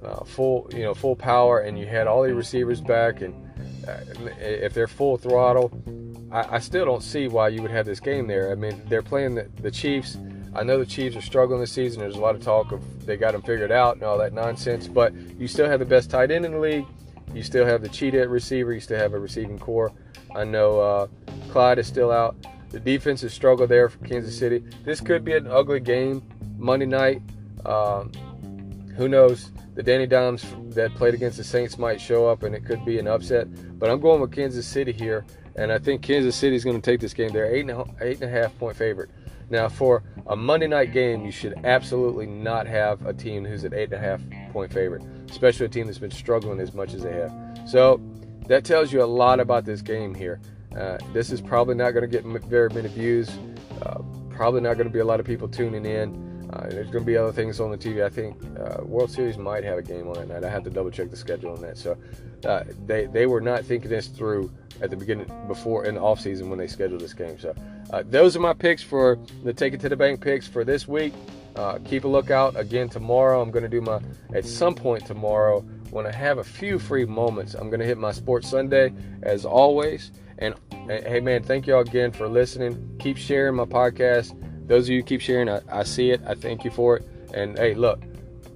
uh, 0.04 0.24
full 0.24 0.69
you 0.74 0.82
know 0.82 0.93
full 0.93 1.15
power, 1.15 1.60
and 1.60 1.78
you 1.80 1.86
had 1.86 2.08
all 2.08 2.24
the 2.24 2.34
receivers 2.34 2.82
back, 2.82 3.22
and 3.22 3.34
uh, 3.88 3.98
if 4.39 4.74
they're 4.74 4.88
full 4.88 5.17
throttle, 5.17 5.72
I, 6.34 6.56
I, 6.56 6.60
still 6.60 6.84
don't 6.84 7.04
see 7.04 7.28
why 7.28 7.50
you 7.50 7.62
would 7.62 7.72
have 7.72 7.86
this 7.86 8.00
game 8.00 8.28
there. 8.28 8.52
I 8.52 8.56
mean, 8.56 8.82
they're 8.88 9.04
playing 9.04 9.36
the, 9.36 9.48
the 9.62 9.72
Chiefs. 9.72 10.17
I 10.56 10.63
know 10.63 10.80
the 10.80 10.86
Chiefs 10.86 11.15
are 11.15 11.22
struggling 11.22 11.60
this 11.62 11.72
season. 11.72 12.02
There's 12.02 12.15
a 12.15 12.19
lot 12.19 12.36
of 12.36 12.41
talk 12.41 12.72
of 12.72 13.06
they 13.06 13.17
got 13.17 13.32
them 13.34 13.43
figured 13.43 13.72
out 13.72 13.96
and 13.96 14.04
all 14.04 14.17
that 14.17 14.34
nonsense, 14.34 14.88
but 14.88 15.13
you 15.13 15.48
still 15.48 15.69
have 15.69 15.80
the 15.80 15.86
best 15.86 16.10
tight 16.10 16.32
end 16.32 16.46
in 16.46 16.54
the 16.54 16.60
league. 16.60 16.86
You 17.34 17.43
still 17.43 17.65
have 17.65 17.82
the 17.82 17.89
cheetah 17.89 18.28
receiver. 18.28 18.74
You 18.74 18.80
still 18.80 19.00
have 19.00 19.13
a 19.13 19.19
receiving 19.19 19.60
corps. 19.60 19.91
I 20.36 20.43
know 20.43 20.80
uh, 20.80 21.08
Clyde 21.50 21.80
is 21.80 21.88
still 21.88 22.12
out. 22.12 22.36
The 22.69 22.80
defense 22.80 23.22
has 23.22 23.34
struggled 23.34 23.69
there 23.69 23.88
for 23.88 24.00
Kansas 24.06 24.38
City. 24.38 24.63
This 24.84 25.00
could 25.00 25.24
be 25.24 25.34
an 25.34 25.46
ugly 25.46 25.80
game 25.80 26.24
Monday 26.58 26.88
night. 26.88 27.22
Um, 27.65 28.12
who 28.98 29.08
knows? 29.08 29.52
The 29.76 29.84
Danny 29.84 30.06
Dimes 30.06 30.46
that 30.69 30.93
played 30.96 31.13
against 31.13 31.38
the 31.38 31.43
Saints 31.43 31.78
might 31.78 32.00
show 32.00 32.28
up, 32.28 32.43
and 32.43 32.54
it 32.54 32.65
could 32.65 32.84
be 32.86 33.00
an 33.00 33.08
upset. 33.08 33.48
But 33.80 33.89
I'm 33.89 34.00
going 34.00 34.22
with 34.22 34.32
Kansas 34.32 34.67
City 34.67 34.91
here, 34.91 35.26
and 35.56 35.72
I 35.72 35.78
think 35.78 36.02
Kansas 36.02 36.36
City 36.36 36.56
is 36.56 36.63
going 36.63 36.80
to 36.80 36.92
take 36.92 37.00
this 37.00 37.13
game. 37.13 37.32
They're 37.32 37.54
eight 37.54 37.70
and 37.70 37.72
a, 37.72 37.86
eight 38.02 38.22
and 38.22 38.24
a 38.24 38.30
half 38.30 38.58
point 38.58 38.76
favorite. 38.76 39.10
Now, 39.50 39.70
for 39.70 40.04
a 40.28 40.36
Monday 40.36 40.68
night 40.68 40.94
game, 40.94 41.26
you 41.26 41.32
should 41.32 41.54
absolutely 41.63 42.26
not 42.26 42.66
have 42.66 43.06
a 43.06 43.13
team 43.13 43.46
who's 43.46 43.63
an 43.63 43.74
eight 43.74 43.92
and 43.92 43.94
a 43.94 44.00
half 44.00 44.22
point 44.52 44.74
favorite, 44.74 45.04
especially 45.30 45.66
a 45.66 45.70
team 45.70 45.86
that's 45.86 46.00
been 46.00 46.12
struggling 46.12 46.60
as 46.60 46.74
much 46.74 46.94
as 46.94 47.04
they 47.04 47.13
have. 47.13 47.32
So 47.68 48.02
that 48.48 48.66
tells 48.66 48.92
you 48.92 49.04
a 49.04 49.06
lot 49.06 49.39
about 49.39 49.66
this 49.66 49.82
game 49.82 50.16
here. 50.16 50.39
Uh, 50.76 50.98
this 51.13 51.32
is 51.32 51.39
probably 51.39 51.76
not 51.76 51.92
going 51.92 52.02
to 52.02 52.08
get 52.08 52.26
very 52.46 52.70
many 52.70 52.89
views. 52.89 53.30
Uh, 53.82 54.02
probably 54.30 54.62
not 54.62 54.74
going 54.74 54.88
to 54.88 54.94
be 54.94 55.00
a 55.00 55.06
lot 55.06 55.20
of 55.20 55.26
people 55.26 55.48
tuning 55.48 55.86
in. 55.86 56.33
Uh, 56.54 56.68
there's 56.70 56.92
going 56.92 57.04
to 57.04 57.06
be 57.06 57.18
other 57.18 57.32
things 57.32 57.60
on 57.60 57.72
the 57.72 57.78
TV. 57.78 58.06
I 58.06 58.10
think 58.10 58.38
uh, 58.60 58.84
World 58.84 59.10
Series 59.10 59.39
might 59.39 59.63
have 59.63 59.80
a 59.80 59.82
game 59.82 60.08
on 60.08 60.13
that 60.13 60.28
night. 60.28 60.44
I 60.44 60.50
have 60.50 60.63
to 60.66 60.70
double 60.70 60.92
check 60.92 61.10
the 61.10 61.18
schedule 61.18 61.52
on 61.52 61.62
that. 61.62 61.78
So 61.80 61.98
uh, 62.46 62.63
they 62.86 63.08
they 63.08 63.26
were 63.26 63.42
not 63.42 63.66
thinking 63.66 63.89
this 63.89 64.08
through 64.08 64.52
at 64.80 64.92
the 64.92 64.96
beginning 64.96 65.32
before 65.48 65.86
in 65.86 65.96
the 65.96 66.02
off 66.02 66.20
season 66.20 66.50
when 66.50 66.60
they 66.60 66.68
scheduled 66.68 67.02
this 67.02 67.13
game. 67.13 67.39
So 67.39 67.56
uh, 67.92 68.04
those 68.06 68.36
are 68.36 68.39
my 68.39 68.54
picks 68.54 68.84
for 68.84 69.18
the 69.44 69.52
Take 69.52 69.74
It 69.74 69.80
to 69.82 69.89
the 69.89 69.96
Bank 69.96 70.22
picks 70.22 70.48
for 70.48 70.63
this 70.63 70.88
week. 70.88 71.13
Uh, 71.56 71.80
keep 71.86 72.04
a 72.04 72.08
lookout 72.08 72.56
again 72.56 72.88
tomorrow. 72.88 73.42
I'm 73.42 73.50
going 73.50 73.63
to 73.63 73.70
do 73.70 73.82
my 73.82 74.00
at 74.36 74.46
some 74.46 74.76
point 74.76 75.08
tomorrow 75.08 75.62
when 75.89 76.06
I 76.06 76.12
have 76.12 76.38
a 76.38 76.44
few 76.44 76.78
free 76.78 77.06
moments. 77.06 77.56
I'm 77.56 77.70
going 77.70 77.80
to 77.80 77.86
hit 77.86 77.98
my 77.98 78.12
Sports 78.12 78.48
Sunday 78.48 78.94
as 79.24 79.44
always. 79.44 80.12
And 80.38 80.54
hey 80.88 81.20
man, 81.20 81.42
thank 81.42 81.66
y'all 81.66 81.82
again 81.82 82.12
for 82.12 82.28
listening. 82.28 82.96
Keep 83.00 83.18
sharing 83.18 83.56
my 83.56 83.66
podcast 83.66 84.36
those 84.67 84.86
of 84.86 84.89
you 84.89 85.04
keep 85.04 85.21
sharing, 85.21 85.49
I, 85.49 85.62
I 85.71 85.84
see 85.84 86.12
it. 86.12 86.21
I 86.26 86.36
thank 86.36 86.63
you 86.63 86.71
for 86.71 86.97
it. 86.97 87.08
And 87.34 87.58
hey, 87.58 87.73
look, 87.73 88.02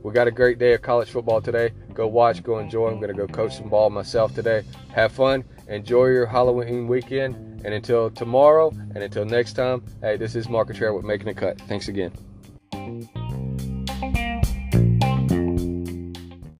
we 0.03 0.13
got 0.13 0.27
a 0.27 0.31
great 0.31 0.59
day 0.59 0.73
of 0.73 0.81
college 0.81 1.09
football 1.09 1.41
today. 1.41 1.71
Go 1.93 2.07
watch, 2.07 2.43
go 2.43 2.59
enjoy. 2.59 2.89
I'm 2.89 2.97
going 2.97 3.09
to 3.09 3.13
go 3.13 3.27
coach 3.27 3.57
some 3.57 3.69
ball 3.69 3.89
myself 3.89 4.33
today. 4.35 4.63
Have 4.93 5.11
fun. 5.11 5.43
Enjoy 5.67 6.05
your 6.07 6.25
Halloween 6.25 6.87
weekend. 6.87 7.35
And 7.65 7.73
until 7.73 8.09
tomorrow 8.09 8.69
and 8.69 8.97
until 8.97 9.25
next 9.25 9.53
time, 9.53 9.83
hey, 10.01 10.15
this 10.15 10.35
is 10.35 10.47
Mark 10.47 10.67
Contreras 10.67 10.95
with 10.95 11.05
Making 11.05 11.29
a 11.29 11.33
Cut. 11.33 11.59
Thanks 11.61 11.87
again. 11.87 12.11